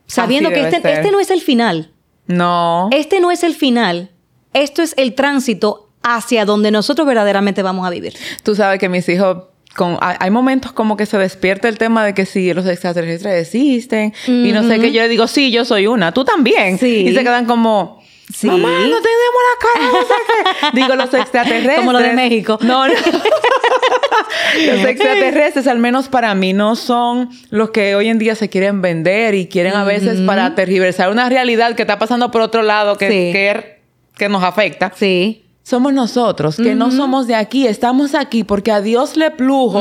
[0.06, 1.93] Sabiendo que este, este no es el final.
[2.26, 2.88] No.
[2.92, 4.10] Este no es el final.
[4.52, 8.14] Esto es el tránsito hacia donde nosotros verdaderamente vamos a vivir.
[8.42, 9.44] Tú sabes que mis hijos,
[9.74, 14.12] con, hay, momentos como que se despierta el tema de que si los extraterrestres existen
[14.26, 14.92] y no sé qué.
[14.92, 16.12] Yo le digo, sí, yo soy una.
[16.12, 16.78] Tú también.
[16.78, 17.06] Sí.
[17.08, 18.03] Y se quedan como...
[18.34, 18.48] Sí.
[18.48, 20.70] Mamá, no tenemos la cara, no.
[20.72, 21.76] Digo, los extraterrestres.
[21.78, 22.58] Como los de México.
[22.62, 22.94] No, no.
[24.66, 28.82] los extraterrestres, al menos para mí, no son los que hoy en día se quieren
[28.82, 32.96] vender y quieren a veces para tergiversar una realidad que está pasando por otro lado
[32.96, 33.32] que, Sí.
[33.32, 33.80] que,
[34.16, 34.92] que nos afecta.
[34.94, 35.40] Sí.
[35.62, 39.80] Somos nosotros, que no somos de aquí, estamos aquí porque a Dios le plujo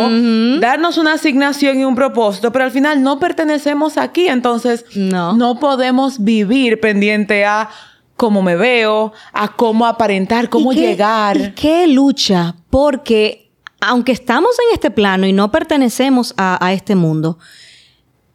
[0.62, 5.58] darnos una asignación y un propósito, pero al final no pertenecemos aquí, entonces No.
[5.60, 7.70] podemos vivir pendiente a
[8.18, 11.38] cómo me veo, a cómo aparentar, cómo ¿Y qué- llegar.
[11.38, 12.56] ¿Y qué lucha?
[12.70, 13.52] Porque
[13.82, 17.38] aunque estamos en este plano y no pertenecemos a, a este mundo,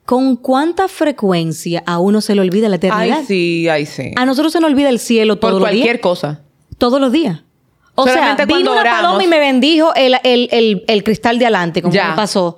[0.04, 3.18] ¿con cuánta frecuencia a uno se le olvida la eternidad?
[3.20, 4.12] Ay, sí, ay, sí.
[4.16, 5.80] A nosotros se nos olvida el cielo Por todos los días.
[5.82, 6.40] cualquier cosa.
[6.78, 7.40] Todos los días.
[7.94, 9.00] O Solamente sea, vino una oramos.
[9.02, 12.10] paloma y me bendijo el, el- el- el cristal de adelante, como Ya.
[12.10, 12.56] me pasó.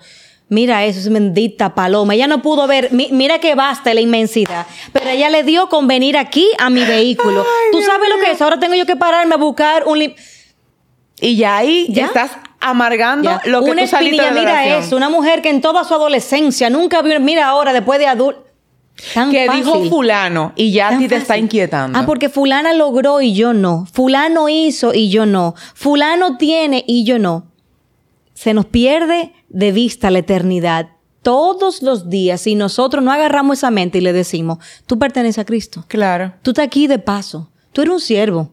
[0.50, 2.14] Mira eso, es bendita paloma.
[2.14, 4.66] Ella no pudo ver, mi- mira que basta la inmensidad.
[4.92, 7.40] Pero ella le dio con venir aquí a mi vehículo.
[7.40, 8.42] Ay, ¿Tú Dios sabes lo que es?
[8.42, 9.98] Ahora tengo yo que pararme a buscar un...
[10.00, 10.14] lim-
[11.20, 12.06] Y ya ahí ¿Ya?
[12.06, 13.40] estás amargando Ya.
[13.44, 16.68] lo que una tú espinilla, de mira eso, una mujer que en toda su adolescencia
[16.68, 18.44] nunca vio, mira ahora después de adulto.
[19.14, 19.64] Tan Que fácil.
[19.64, 21.98] dijo fulano y ya a ti te está inquietando.
[21.98, 23.86] Ah, porque fulana logró y yo no.
[23.90, 25.54] Fulano hizo y yo no.
[25.74, 27.46] Fulano tiene y yo no.
[28.34, 30.88] Se nos pierde de vista la eternidad
[31.22, 35.44] todos los días si nosotros no agarramos esa mente y le decimos, tú perteneces a
[35.44, 35.84] Cristo.
[35.86, 36.32] Claro.
[36.42, 37.50] Tú estás aquí de paso.
[37.72, 38.52] Tú eres un siervo.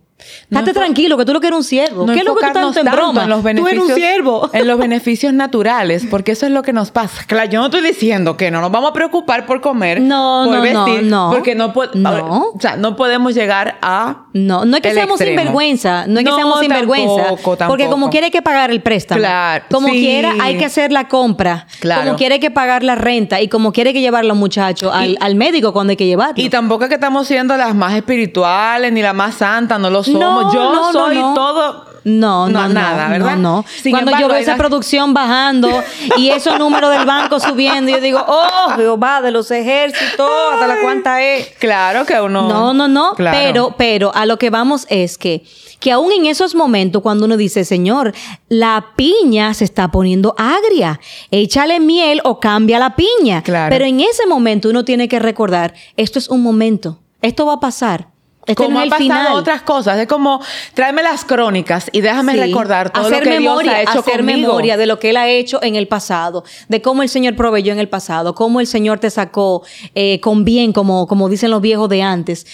[0.49, 2.05] Estate tranquilo, que tú lo que eres un siervo.
[2.05, 3.23] No ¿Qué es lo que tú tanto en broma?
[3.23, 4.49] en los tú eres un siervo.
[4.53, 7.23] en los beneficios naturales, porque eso es lo que nos pasa.
[7.27, 10.57] Claro, yo no estoy diciendo que no nos vamos a preocupar por comer, No, por
[10.57, 11.29] no, no, vestir, no.
[11.31, 12.51] porque no, No.
[12.55, 15.39] o sea, no podemos llegar a No, no es que seamos extremo.
[15.41, 18.81] sinvergüenza, no es que No, seamos sinvergüenza, tampoco, porque como quiera hay que pagar el
[18.81, 19.99] préstamo, Claro, como sí.
[19.99, 22.03] quiera hay que hacer la compra, Claro.
[22.05, 24.37] como quiera hay que pagar la renta y como quiera hay que llevar a los
[24.37, 26.35] muchachos al, al médico cuando hay que llevarlo.
[26.43, 30.03] Y tampoco es que estamos siendo las más espirituales ni las más santas, no lo
[30.03, 30.16] somos.
[30.19, 31.33] No, yo no, soy no.
[31.33, 31.87] todo.
[32.07, 33.35] No, no, nada, ¿verdad?
[33.35, 33.65] No, no.
[33.89, 35.83] Cuando embargo, yo veo esa producción bajando
[36.15, 40.79] y esos números del banco subiendo, yo digo, oh, Jehová, de los ejércitos, hasta la
[40.81, 41.49] cuánta es.
[41.59, 42.47] Claro que uno.
[42.47, 43.13] No, no, no.
[43.13, 43.37] Claro.
[43.37, 45.43] Pero, pero a lo que vamos es que,
[45.81, 48.13] que aún en esos momentos, cuando uno dice, Señor,
[48.47, 53.43] la piña se está poniendo agria, échale miel o cambia la piña.
[53.43, 53.69] Claro.
[53.69, 57.59] Pero en ese momento uno tiene que recordar, esto es un momento, esto va a
[57.59, 58.07] pasar.
[58.47, 59.33] Este como no ha pasado final.
[59.33, 60.41] otras cosas, es como
[60.73, 62.39] tráeme las crónicas y déjame Sí.
[62.39, 64.39] recordar todo hacer lo que memoria, Dios ha hecho hacer conmigo.
[64.47, 67.73] memoria de lo que él ha hecho en el pasado, de cómo el Señor proveyó
[67.73, 69.63] en el pasado, cómo el Señor te sacó
[69.95, 72.47] eh, con bien, como, como dicen los viejos de antes.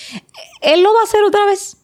[0.61, 1.77] Él lo va a hacer otra vez.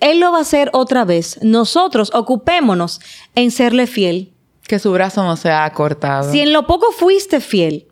[0.00, 1.38] Él lo va a hacer otra vez.
[1.42, 3.00] Nosotros ocupémonos
[3.36, 4.32] en serle fiel.
[4.66, 6.32] Que su brazo no se ha cortado.
[6.32, 7.86] Si en lo poco fuiste fiel,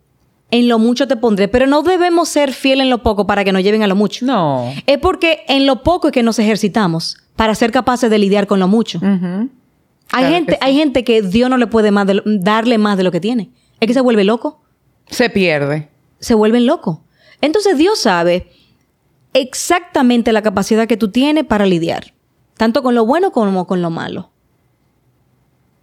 [0.50, 3.52] en lo mucho te pondré, pero no debemos ser fiel en lo poco para que
[3.52, 4.24] nos lleven a lo mucho.
[4.26, 4.72] No.
[4.86, 8.58] Es porque en lo poco es que nos ejercitamos para ser capaces de lidiar con
[8.60, 8.98] lo mucho.
[9.02, 9.48] Hay,
[10.08, 10.58] Claro gente, sí.
[10.60, 13.20] hay gente que Dios no le puede más de lo- darle más de lo que
[13.20, 13.50] tiene.
[13.78, 14.60] Es que se vuelve loco.
[15.06, 15.88] Se pierde.
[16.18, 16.98] Se vuelven locos.
[17.40, 18.50] Entonces Dios sabe
[19.32, 22.12] exactamente la capacidad que tú tienes para lidiar.
[22.56, 24.30] Tanto con lo bueno como con lo malo.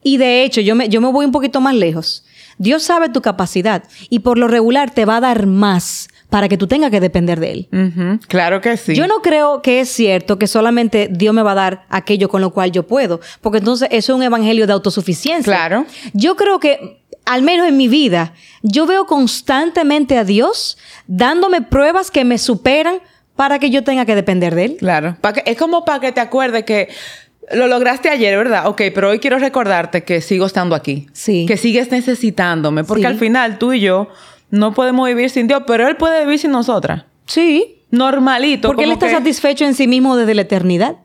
[0.03, 2.23] Y de hecho, yo me, yo me voy un poquito más lejos.
[2.57, 6.57] Dios sabe tu capacidad y por lo regular te va a dar más para que
[6.57, 8.19] tú tengas que depender de Él.
[8.27, 8.93] Claro que sí.
[8.95, 12.41] Yo no creo que es cierto que solamente Dios me va a dar aquello con
[12.41, 15.43] lo cual yo puedo, porque entonces eso es un evangelio de autosuficiencia.
[15.53, 15.85] Claro.
[16.13, 20.77] Yo creo que, al menos en mi vida, yo veo constantemente a Dios
[21.07, 22.99] dándome pruebas que me superan
[23.35, 24.77] para que yo tenga que depender de Él.
[24.79, 25.15] Claro.
[25.33, 26.89] Que- es como para que te acuerdes que
[27.51, 28.67] lo lograste ayer, ¿verdad?
[28.67, 31.07] Ok, pero hoy quiero recordarte que sigo estando aquí.
[31.13, 31.45] Sí.
[31.47, 32.83] Que sigues necesitándome.
[32.83, 33.07] Porque Sí.
[33.07, 34.09] al final tú y yo
[34.49, 37.05] no podemos vivir sin Dios, pero Él puede vivir sin nosotras.
[37.25, 37.83] Sí.
[37.91, 38.67] Normalito.
[38.67, 40.97] Porque Él está que satisfecho en sí mismo desde la eternidad.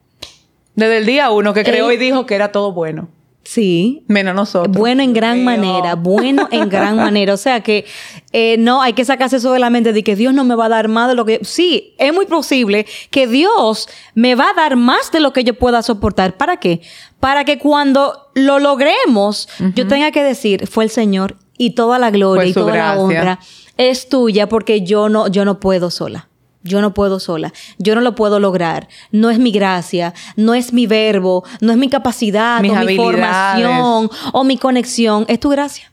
[0.75, 3.09] Desde el día uno que creó Él- y dijo que era todo bueno.
[3.45, 4.05] Sí.
[4.07, 4.77] Menos nosotros.
[4.77, 7.35] Bueno en gran Dios manera, bueno en gran manera.
[7.35, 7.85] O sea que
[8.33, 10.67] eh, no hay que sacarse eso de la mente de que Dios no me va
[10.67, 11.41] a dar más de lo que.
[11.43, 15.55] Sí, es muy posible que Dios me va a dar más de lo que yo
[15.55, 16.37] pueda soportar.
[16.37, 16.81] ¿Para qué?
[17.21, 22.11] Para que cuando lo logremos, yo tenga que decir, fue el Señor y toda la
[22.11, 23.39] gloria y toda la honra
[23.77, 26.29] es tuya porque yo no, yo no puedo sola.
[26.63, 27.53] Yo no puedo sola.
[27.79, 28.89] Yo no lo puedo lograr.
[29.11, 32.97] No es mi gracia, no es mi verbo, no es mi capacidad Mis o mi
[32.97, 35.25] formación o mi conexión.
[35.29, 35.93] Es tu gracia.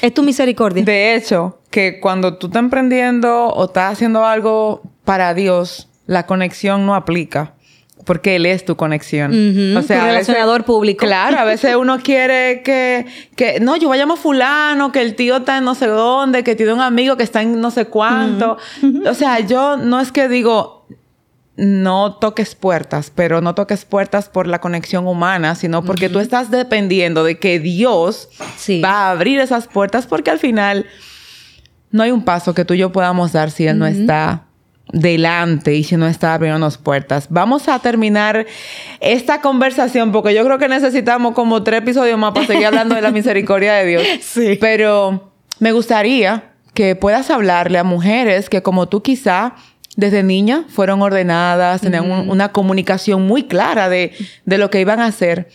[0.00, 0.84] Es tu misericordia.
[0.84, 6.86] De hecho, que cuando tú estás emprendiendo o estás haciendo algo para Dios, la conexión
[6.86, 7.54] no aplica.
[8.04, 9.30] Porque Él es tu conexión.
[9.30, 11.06] Ujú, tu a veces- relacionador público.
[11.06, 15.00] Claro, a veces uno quiere que, que, no, yo voy a llamar a fulano, que
[15.02, 17.70] el tío está en no sé dónde, que tiene un amigo que está en no
[17.70, 18.56] sé cuánto.
[19.08, 20.86] O sea, yo no es que digo,
[21.56, 26.50] no toques puertas, pero no toques puertas por la conexión humana, sino porque tú estás
[26.50, 28.80] dependiendo de que Dios Sí.
[28.80, 30.86] va a abrir esas puertas, porque al final
[31.90, 34.44] no hay un paso que tú y yo podamos dar si Él no está
[34.92, 37.26] delante y si no está abriéndonos puertas.
[37.30, 38.46] Vamos a terminar
[39.00, 43.02] esta conversación porque yo creo que necesitamos como tres episodios más para seguir hablando de
[43.02, 44.02] la misericordia de Dios.
[44.22, 44.58] Sí.
[44.60, 49.54] Pero me gustaría que puedas hablarle a mujeres que como tú quizá
[49.96, 54.12] desde niña fueron ordenadas, tenían un- una comunicación muy clara de,
[54.46, 55.48] de lo que iban a hacer,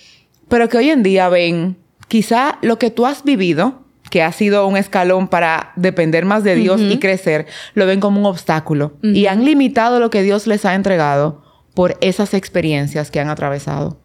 [0.47, 1.77] pero que hoy en día ven
[2.07, 6.55] quizá lo que tú has vivido, que ha sido un escalón para depender más de
[6.55, 10.65] Dios y crecer, lo ven como un obstáculo y han limitado lo que Dios les
[10.65, 11.43] ha entregado
[11.73, 13.99] por esas experiencias que han atravesado.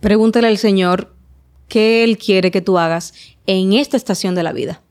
[0.00, 1.14] Pregúntale al Señor
[1.68, 3.12] qué Él quiere que tú hagas
[3.46, 4.82] en esta estación de la vida.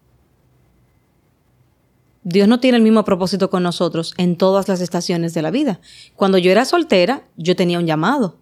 [2.24, 5.80] Dios no tiene el mismo propósito con nosotros en todas las estaciones de la vida.
[6.16, 8.38] Cuando yo era soltera, yo tenía un llamado.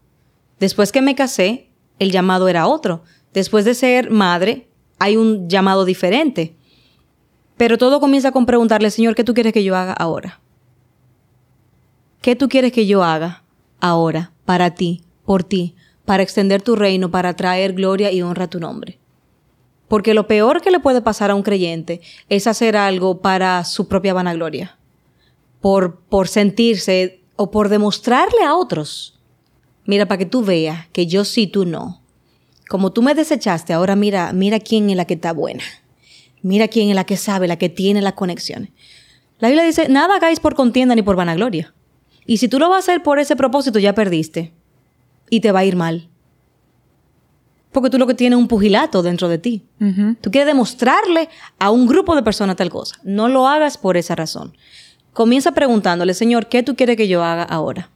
[0.60, 1.70] Después que me casé,
[2.00, 3.04] el llamado era otro.
[3.34, 4.68] Después de ser madre,
[5.00, 6.56] hay un llamado diferente.
[7.58, 10.40] Pero todo comienza con preguntarle, Señor, ¿qué tú quieres que yo haga ahora?
[12.22, 13.44] ¿Qué tú quieres que yo haga
[13.80, 15.76] ahora, para ti, por ti,
[16.06, 19.00] para extender tu reino, para traer gloria y honra a tu nombre?
[19.88, 23.88] Porque lo peor que le puede pasar a un creyente es hacer algo para su
[23.88, 24.78] propia vanagloria,
[25.62, 29.18] por, por sentirse o por demostrarle a otros,
[29.86, 32.02] mira, para que tú veas que yo sí, tú no.
[32.68, 35.64] Como tú me desechaste, ahora mira, mira quién es la que está buena.
[36.42, 38.70] Mira quién es la que sabe, la que tiene las conexiones.
[39.40, 41.74] La Biblia dice, nada hagáis por contienda ni por vanagloria.
[42.26, 44.54] Y si tú lo vas a hacer por ese propósito, ya perdiste.
[45.30, 46.10] Y te va a ir mal.
[47.72, 49.66] Porque tú lo que tienes es un pugilato dentro de ti.
[50.22, 52.96] Tú quieres demostrarle a un grupo de personas tal cosa.
[53.04, 54.58] No lo hagas por esa razón.
[55.14, 57.90] Comienza preguntándole, Señor, ¿qué tú quieres que yo haga ahora?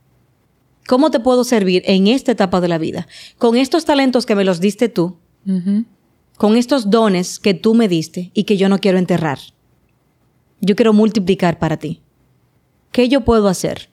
[0.88, 3.08] ¿Cómo te puedo servir en esta etapa de la vida?
[3.38, 5.18] Con estos talentos que me los diste tú,
[6.38, 9.40] con estos dones que tú me diste y que yo no quiero enterrar.
[10.60, 12.02] Yo quiero multiplicar para ti.
[12.92, 13.90] ¿Qué yo puedo hacer?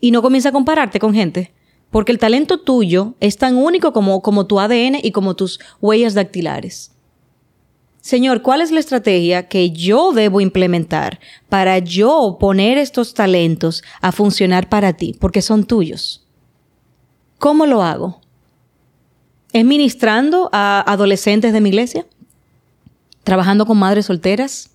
[0.00, 1.52] Y no comienza a compararte con gente,
[1.90, 6.14] porque el talento tuyo es tan único como, como tu ADN y como tus huellas
[6.14, 6.92] dactilares.
[8.00, 14.12] Señor, ¿cuál es la estrategia que yo debo implementar para yo poner estos talentos a
[14.12, 15.16] funcionar para ti?
[15.18, 16.26] Porque son tuyos.
[17.38, 18.20] ¿Cómo lo hago?
[19.52, 22.06] ¿Es ministrando a adolescentes de mi iglesia?
[23.28, 24.70] trabajando con madres solteras,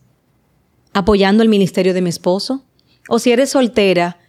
[0.93, 2.63] apoyando el ministerio de mi esposo.
[3.09, 4.19] O si eres soltera,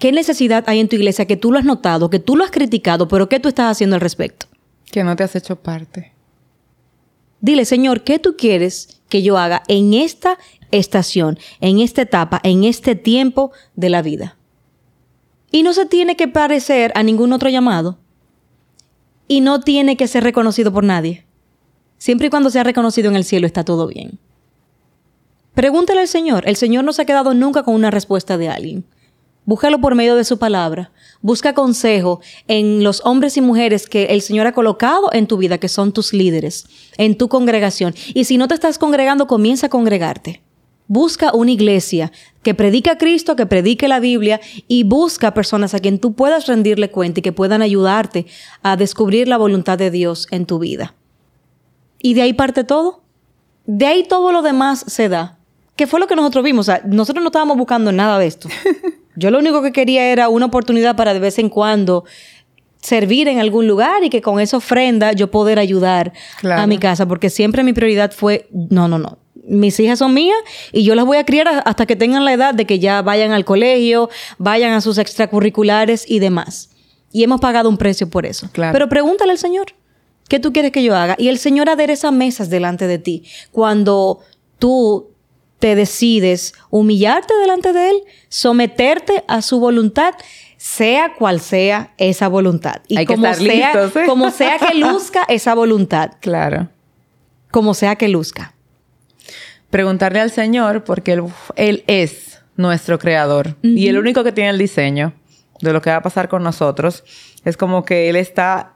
[0.00, 2.50] ¿qué necesidad hay en tu iglesia que tú lo has notado, que tú lo has
[2.50, 4.46] criticado, pero qué tú estás haciendo al respecto?
[4.90, 6.13] Que no te has hecho parte.
[7.44, 10.38] Dile, Señor, ¿qué tú quieres que yo haga en esta
[10.70, 14.38] estación, en esta etapa, en este tiempo de la vida?
[15.50, 17.98] Y no se tiene que parecer a ningún otro llamado.
[19.28, 21.26] Y no tiene que ser reconocido por nadie.
[21.98, 24.18] Siempre y cuando sea reconocido en el cielo está todo bien.
[25.52, 26.48] Pregúntale al Señor.
[26.48, 28.86] El Señor no se ha quedado nunca con una respuesta de alguien.
[29.46, 30.90] Búscalo por medio de su palabra.
[31.20, 35.58] Busca consejo en los hombres y mujeres que el Señor ha colocado en tu vida,
[35.58, 36.66] que son tus líderes,
[36.96, 37.94] en tu congregación.
[38.14, 40.42] Y si no te estás congregando, comienza a congregarte.
[40.86, 45.78] Busca una iglesia que predique a Cristo, que predique la Biblia y busca personas a
[45.78, 48.26] quien tú puedas rendirle cuenta y que puedan ayudarte
[48.62, 50.94] a descubrir la voluntad de Dios en tu vida.
[52.00, 53.02] Y de ahí parte todo.
[53.66, 55.38] De ahí todo lo demás se da.
[55.74, 56.68] ¿Qué fue lo que nosotros vimos?
[56.68, 58.48] O sea, nosotros no estábamos buscando nada de esto.
[59.16, 62.04] Yo lo único que quería era una oportunidad para de vez en cuando
[62.80, 66.12] servir en algún lugar y que con esa ofrenda yo poder ayudar
[66.42, 70.36] a mi casa, porque siempre mi prioridad fue, no, no, no, mis hijas son mías
[70.72, 73.32] y yo las voy a criar hasta que tengan la edad de que ya vayan
[73.32, 76.70] al colegio, vayan a sus extracurriculares y demás.
[77.10, 78.50] Y hemos pagado un precio por eso.
[78.52, 79.66] Pero pregúntale al Señor.
[80.28, 81.14] ¿Qué tú quieres que yo haga?
[81.16, 83.24] Y el Señor adereza mesas delante de ti.
[83.52, 84.20] Cuando
[84.58, 85.13] tú
[85.58, 87.96] te decides humillarte delante de Él,
[88.28, 90.14] someterte a su voluntad,
[90.56, 92.82] sea cual sea esa voluntad.
[92.88, 94.06] Y como, sea, ¿eh?
[94.06, 96.12] como sea que luzca esa voluntad.
[96.20, 96.68] Claro.
[97.50, 98.54] Como sea que luzca.
[99.70, 101.20] Preguntarle al Señor, porque
[101.56, 105.12] Él, es nuestro creador y el único que tiene el diseño
[105.60, 107.04] de lo que va a pasar con nosotros.
[107.44, 108.74] Es como que Él está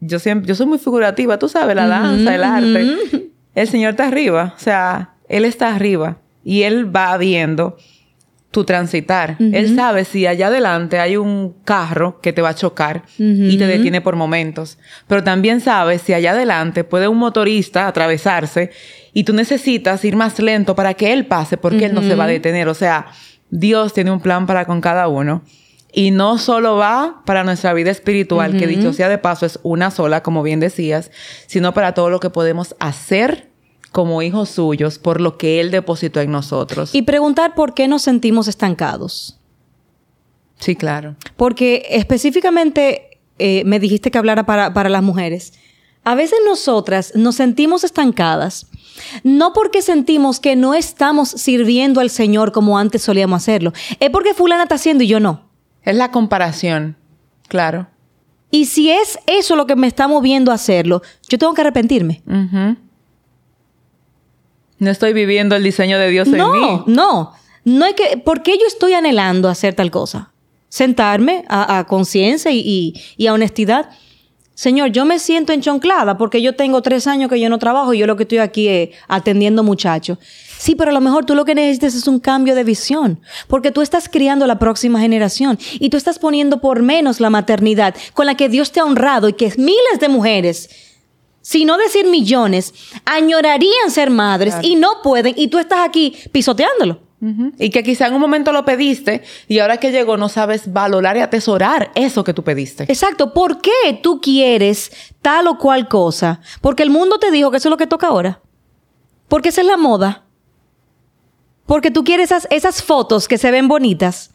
[0.00, 3.30] yo siempre, yo soy muy figurativa, tú sabes, la danza, el arte.
[3.54, 7.78] El Señor está arriba, o sea, Él está arriba y Él va viendo
[8.50, 9.36] tu transitar.
[9.38, 13.66] Él sabe si allá adelante hay un carro que te va a chocar y te
[13.66, 14.76] detiene por momentos.
[15.06, 18.70] Pero también sabe si allá adelante puede un motorista atravesarse
[19.12, 22.24] y tú necesitas ir más lento para que Él pase porque Él no se va
[22.24, 22.66] a detener.
[22.66, 23.06] O sea,
[23.50, 25.42] Dios tiene un plan para con cada uno.
[25.92, 29.90] Y no solo va para nuestra vida espiritual, que dicho sea de paso es una
[29.90, 31.10] sola, como bien decías,
[31.46, 33.49] sino para todo lo que podemos hacer
[33.92, 36.94] como hijos suyos por lo que Él depositó en nosotros.
[36.94, 39.38] Y preguntar por qué nos sentimos estancados.
[40.58, 41.16] Sí, claro.
[41.36, 45.54] Porque específicamente eh, me dijiste que hablara para, para las mujeres.
[46.04, 48.66] A veces nosotras nos sentimos estancadas,
[49.22, 54.32] no porque sentimos que no estamos sirviendo al Señor como antes solíamos hacerlo, es porque
[54.32, 55.50] fulana está haciendo y yo no.
[55.82, 56.96] Es la comparación,
[57.48, 57.88] claro.
[58.50, 62.22] Y si es eso lo que me está moviendo a hacerlo, yo tengo que arrepentirme.
[64.80, 66.38] No estoy viviendo el diseño de Dios en mí.
[66.38, 67.32] No, no.
[67.64, 68.16] No hay que.
[68.16, 70.32] ¿Por qué yo estoy anhelando hacer tal cosa?
[70.68, 73.90] Sentarme a, conciencia y, y, a honestidad.
[74.54, 77.98] Señor, yo me siento enchonclada porque yo tengo tres años que yo no trabajo y
[77.98, 80.18] yo lo que estoy aquí es atendiendo muchachos.
[80.58, 83.70] Sí, pero a lo mejor tú lo que necesitas es un cambio de visión, porque
[83.70, 88.26] tú estás criando la próxima generación y tú estás poniendo por menos la maternidad con
[88.26, 90.68] la que Dios te ha honrado y que miles de mujeres,
[91.50, 92.72] si no decir millones,
[93.04, 97.00] añorarían ser madres y no pueden y tú estás aquí pisoteándolo.
[97.58, 101.16] Y que quizá en un momento lo pediste y ahora que llegó no sabes valorar
[101.16, 102.84] y atesorar eso que tú pediste.
[102.84, 103.34] Exacto.
[103.34, 104.90] ¿Por qué tú quieres
[105.20, 106.40] tal o cual cosa?
[106.62, 108.40] Porque el mundo te dijo que eso es lo que toca ahora.
[109.28, 110.24] Porque esa es la moda.
[111.66, 114.30] Porque tú quieres esas, esas fotos que se ven bonitas.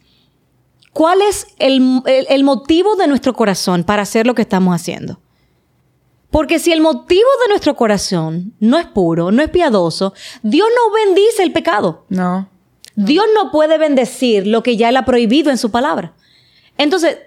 [0.93, 5.19] ¿Cuál es el, el- el motivo de nuestro corazón para hacer lo que estamos haciendo?
[6.35, 10.13] Porque si el motivo de nuestro corazón no es puro, no es piadoso,
[10.43, 12.05] Dios no bendice el pecado.
[12.09, 12.49] No.
[12.93, 16.11] Dios no puede bendecir lo que ya Él ha prohibido en su palabra.
[16.77, 17.19] Entonces,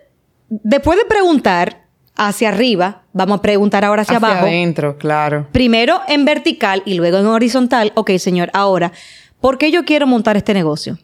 [0.50, 1.86] después de preguntar
[2.16, 4.46] hacia arriba, vamos a preguntar ahora hacia, Hacia abajo.
[4.46, 5.46] adentro, claro.
[5.52, 7.92] Primero en vertical y luego en horizontal.
[7.94, 8.92] Ok, Señor, ahora,
[9.40, 10.98] ¿por qué yo quiero montar este negocio?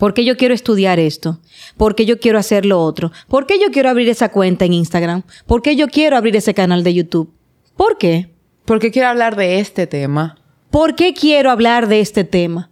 [0.00, 1.40] ¿Por qué yo quiero estudiar esto?
[1.76, 3.12] ¿Por qué yo quiero hacer lo otro?
[3.28, 5.24] ¿Por qué yo quiero abrir esa cuenta en Instagram?
[5.46, 7.30] ¿Por qué yo quiero abrir ese canal de YouTube?
[7.76, 8.30] ¿Por qué?
[8.64, 10.38] ¿Por qué quiero hablar de este tema?
[10.70, 12.70] ¿Por qué quiero hablar de este tema?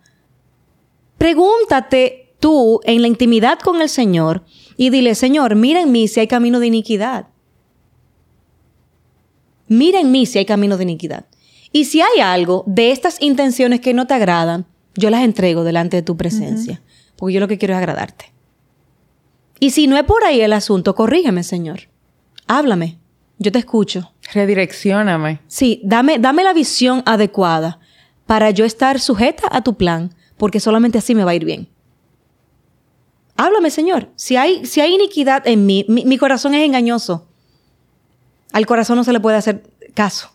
[1.19, 4.43] Pregúntate tú en la intimidad con el Señor
[4.79, 7.27] y dile, Señor, mira en mí si hay camino de iniquidad.
[9.67, 11.27] Mira en mí si hay camino de iniquidad.
[11.73, 14.65] Y si hay algo de estas intenciones que no te agradan,
[14.99, 16.81] yo las entrego delante de tu presencia,
[17.19, 18.33] porque yo lo que quiero es agradarte.
[19.59, 21.81] Y si no es por ahí el asunto, corrígeme, Señor.
[22.47, 22.99] Háblame.
[23.39, 24.13] Yo te escucho.
[24.33, 25.41] Redireccióname.
[25.49, 27.81] Sí, dame, dame la visión adecuada
[28.25, 31.69] para yo estar sujeta a tu plan, porque solamente así me va a ir bien.
[33.37, 34.11] Háblame, Señor.
[34.15, 37.27] Si hay, si hay iniquidad en mí, mi, mi corazón es engañoso.
[38.53, 39.65] Al corazón no se le puede hacer
[39.95, 40.31] caso.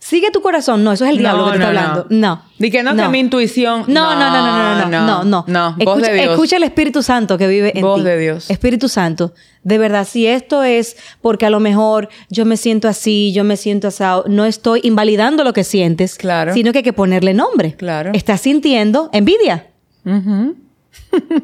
[0.00, 0.84] Sigue tu corazón.
[0.84, 2.06] No, eso es el diablo que te está hablando.
[2.08, 2.42] No.
[2.58, 3.84] Di que no, que mi intuición.
[3.88, 5.44] No, no, no, no, no, no, no, no.
[5.46, 6.32] No, voz escucha, de Dios.
[6.34, 8.04] escucha el Espíritu Santo que vive en Voz ti.
[8.04, 8.48] de Dios.
[8.50, 9.34] Espíritu Santo,
[9.64, 13.56] de verdad, si esto es porque a lo mejor yo me siento así, yo me
[13.56, 16.54] siento asado, no estoy invalidando lo que sientes, Claro.
[16.54, 17.74] sino que hay que ponerle nombre.
[17.74, 18.12] Claro.
[18.14, 19.66] Estás sintiendo envidia.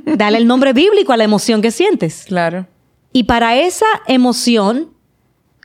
[0.07, 2.25] Dale el nombre bíblico a la emoción que sientes.
[2.27, 2.67] Claro.
[3.13, 4.91] Y para esa emoción,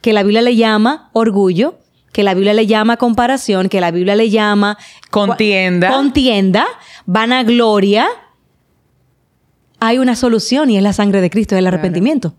[0.02, 1.76] que la Biblia le llama orgullo,
[2.12, 4.78] que la Biblia le llama comparación, que la Biblia le llama
[5.12, 5.92] Contienda.
[5.92, 6.66] contienda,
[7.06, 8.08] vanagloria,
[9.80, 12.34] hay una solución y es la sangre de Cristo, es el arrepentimiento.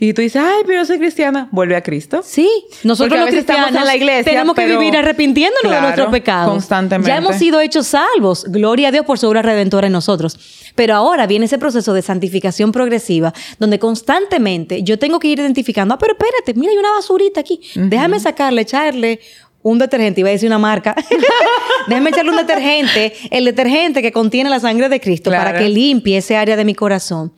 [0.00, 1.48] Y tú dices, ay, pero yo soy cristiana.
[1.50, 2.20] Vuelve a Cristo.
[2.24, 2.48] Sí,
[2.84, 6.50] nosotros Porque los cristianos en la iglesia, tenemos que pero- vivir arrepintiéndonos de nuestros pecados.
[6.52, 7.08] constantemente.
[7.10, 8.44] Ya hemos sido hechos salvos.
[8.48, 10.38] Gloria a Dios por su obra redentora en nosotros.
[10.78, 15.92] Pero ahora viene ese proceso de santificación progresiva, donde constantemente yo tengo que ir identificando,
[15.92, 17.60] ah, pero espérate, mira, hay una basurita aquí.
[17.74, 19.18] Déjame sacarle, echarle
[19.60, 20.94] un detergente, iba a decir una marca.
[21.88, 26.18] Déjame echarle un detergente, el detergente que contiene la sangre de Cristo para que limpie
[26.18, 27.32] ese área de mi corazón.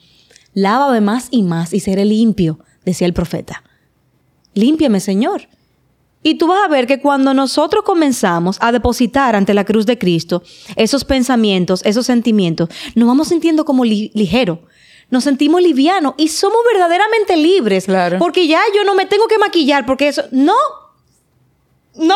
[0.52, 3.64] Lávame más y más y seré limpio, decía el profeta.
[4.52, 5.48] Límpiame, Señor.
[6.22, 9.98] Y tú vas a ver que cuando nosotros comenzamos a depositar ante la cruz de
[9.98, 10.42] Cristo
[10.76, 14.62] esos pensamientos, esos sentimientos, nos vamos sintiendo como li- ligero.
[15.08, 17.86] Nos sentimos livianos y somos verdaderamente libres.
[17.86, 18.18] Claro.
[18.18, 20.22] Porque ya yo no me tengo que maquillar porque eso...
[20.30, 20.54] No.
[21.94, 22.14] No.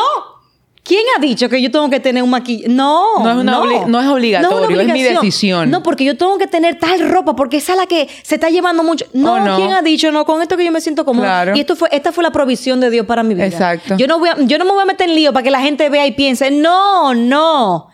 [0.85, 2.71] ¿Quién ha dicho que yo tengo que tener un maquillaje?
[2.71, 3.23] No.
[3.23, 5.71] No es una obli- no es obligatorio, es mi decisión.
[5.71, 8.49] No, porque yo tengo que tener tal ropa porque esa es la que se está
[8.51, 9.03] llevando mucho.
[9.11, 9.55] No, Oh, no.
[9.57, 10.11] ¿quién ha dicho?
[10.11, 11.25] No, con esto que yo me siento cómoda.
[11.27, 11.57] Claro.
[11.57, 13.47] Y esto fue, esta fue la provisión de Dios para mi vida.
[13.47, 13.97] Exacto.
[13.97, 15.59] Yo no, voy a- yo no me voy a meter en lío para que la
[15.61, 17.87] gente vea y piense, no, no.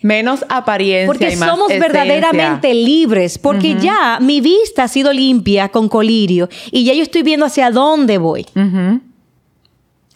[0.00, 1.88] Menos apariencia Porque y más somos esencia.
[1.92, 3.36] verdaderamente libres.
[3.36, 7.70] Porque ya mi vista ha sido limpia con colirio y ya yo estoy viendo hacia
[7.72, 8.46] dónde voy.
[8.54, 9.00] Ujú.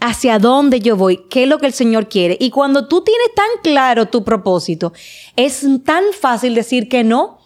[0.05, 2.37] Hacia dónde yo voy, qué es lo que el Señor quiere.
[2.41, 4.93] Y cuando tú tienes tan claro tu propósito,
[5.37, 7.39] es tan fácil decir que no.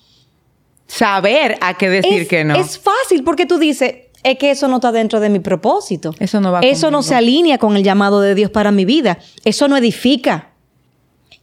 [0.87, 2.55] Saber a qué decir es, que no.
[2.55, 6.15] Es fácil porque tú dices, es que eso no está dentro de mi propósito.
[6.19, 9.19] Eso no va Eso no se alinea con el llamado de Dios para mi vida.
[9.45, 10.53] Eso no edifica.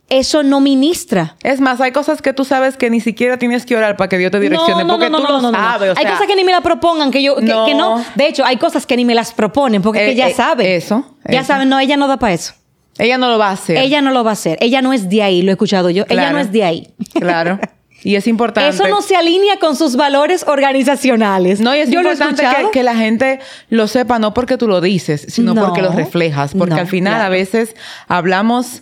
[0.09, 1.35] Eso no ministra.
[1.43, 4.17] Es más, hay cosas que tú sabes que ni siquiera tienes que orar para que
[4.17, 5.91] Dios te direccione, porque tú lo sabes.
[5.91, 7.65] o hay cosas que ni me la propongan, que yo, que, No.
[7.65, 8.03] que no.
[8.15, 10.75] De hecho, hay cosas que ni me las proponen, porque Eh, que ella eh, sabe.
[10.75, 11.47] eso, Ya eso.
[11.47, 12.53] saben, no, ella no da para eso.
[12.99, 13.77] Ella no lo va a hacer.
[13.77, 14.57] Ella no lo va a hacer.
[14.61, 16.03] Ella no es de ahí, lo he escuchado yo.
[16.09, 16.93] Ella no es de ahí.
[17.19, 17.59] Claro.
[18.03, 18.69] Y es importante.
[18.69, 21.61] Eso no se alinea con sus valores organizacionales.
[21.61, 22.43] No, y es Yo importante
[22.73, 23.39] que, la gente
[23.69, 25.65] lo sepa, no porque tú lo dices, sino No.
[25.65, 26.51] porque lo reflejas.
[26.53, 27.27] Porque No, al final claro.
[27.27, 27.75] a veces
[28.09, 28.81] hablamos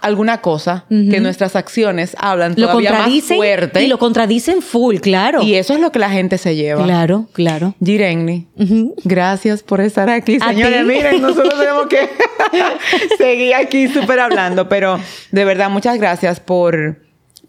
[0.00, 3.82] alguna cosa que nuestras acciones hablan lo todavía más fuerte.
[3.82, 5.42] y lo contradicen full, claro.
[5.42, 6.84] y eso es lo que la gente se lleva.
[6.84, 7.74] Claro, claro.
[7.84, 8.94] Jirenni, Ujú.
[9.04, 10.38] gracias por estar aquí.
[10.38, 12.08] Señores, miren, nosotros tenemos que
[13.18, 14.98] seguir aquí súper hablando, pero
[15.30, 17.00] de verdad, muchas gracias por,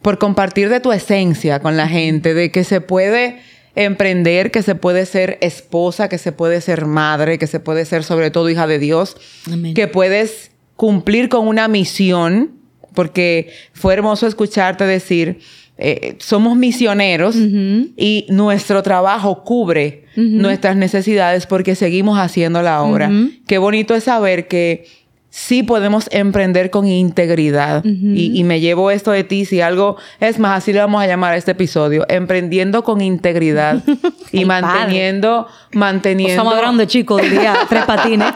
[0.02, 3.40] por compartir de tu esencia con la gente, de que se puede
[3.76, 8.04] emprender, que se puede ser esposa, que se puede ser madre, que se puede ser
[8.04, 9.18] sobre todo hija de Dios,
[9.52, 9.74] Amén.
[9.76, 12.52] que puedes cumplir con una misión,
[12.94, 15.40] porque fue hermoso escucharte decir,
[15.78, 23.12] eh, somos misioneros y nuestro trabajo cubre nuestras necesidades porque seguimos haciendo la obra.
[23.46, 24.86] Qué bonito es saber que
[25.30, 27.84] sí podemos emprender con integridad.
[27.84, 31.34] y, me llevo esto de ti, si algo, es más, así le vamos a llamar
[31.34, 33.84] a este episodio, emprendiendo con integridad
[34.32, 36.32] y manteniendo, manteniendo...
[36.34, 37.22] Estamos hablando, chicos,
[37.70, 38.34] tres patines.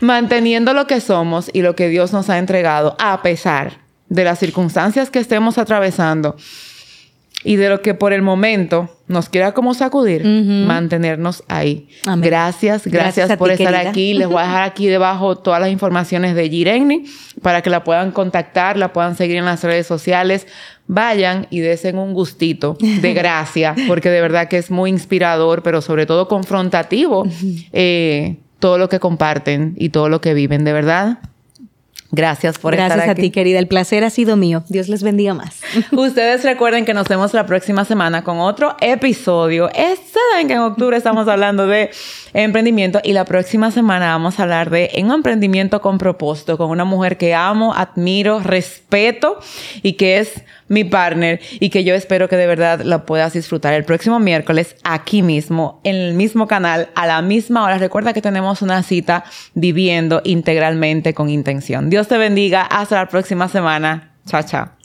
[0.00, 3.78] manteniendo lo que somos y lo que Dios nos ha entregado, a pesar
[4.08, 6.36] de las circunstancias que estemos atravesando
[7.42, 11.88] y de lo que por el momento nos quiera como sacudir, mantenernos ahí.
[12.04, 14.14] Gracias, gracias, por estar aquí.
[14.14, 17.04] Les voy a dejar aquí debajo todas las informaciones de Gireni
[17.42, 20.46] para que la puedan contactar, la puedan seguir en las redes sociales.
[20.86, 25.80] Vayan y desen un gustito de gracia, porque de verdad que es muy inspirador, pero
[25.80, 27.26] sobre todo confrontativo
[27.72, 31.18] eh, todo lo que comparten y todo lo que viven, de verdad.
[32.12, 32.96] Gracias por estar aquí.
[32.96, 33.58] Gracias a ti, querida.
[33.58, 34.64] El placer ha sido mío.
[34.68, 35.60] Dios les bendiga más.
[35.92, 39.68] Ustedes recuerden que nos vemos la próxima semana con otro episodio.
[39.72, 41.90] Saben que en octubre estamos hablando de
[42.34, 46.84] emprendimiento y la próxima semana vamos a hablar de un emprendimiento con propósito, con una
[46.84, 49.38] mujer que amo, admiro, respeto
[49.82, 53.74] y que es mi partner y que yo espero que de verdad la puedas disfrutar
[53.74, 57.76] el próximo miércoles aquí mismo, en el mismo canal, a la misma hora.
[57.76, 59.24] Recuerda que tenemos una cita
[59.54, 61.90] viviendo integralmente con intención.
[61.90, 62.62] Dios te bendiga.
[62.62, 64.14] Hasta la próxima semana.
[64.26, 64.79] Chao, chao.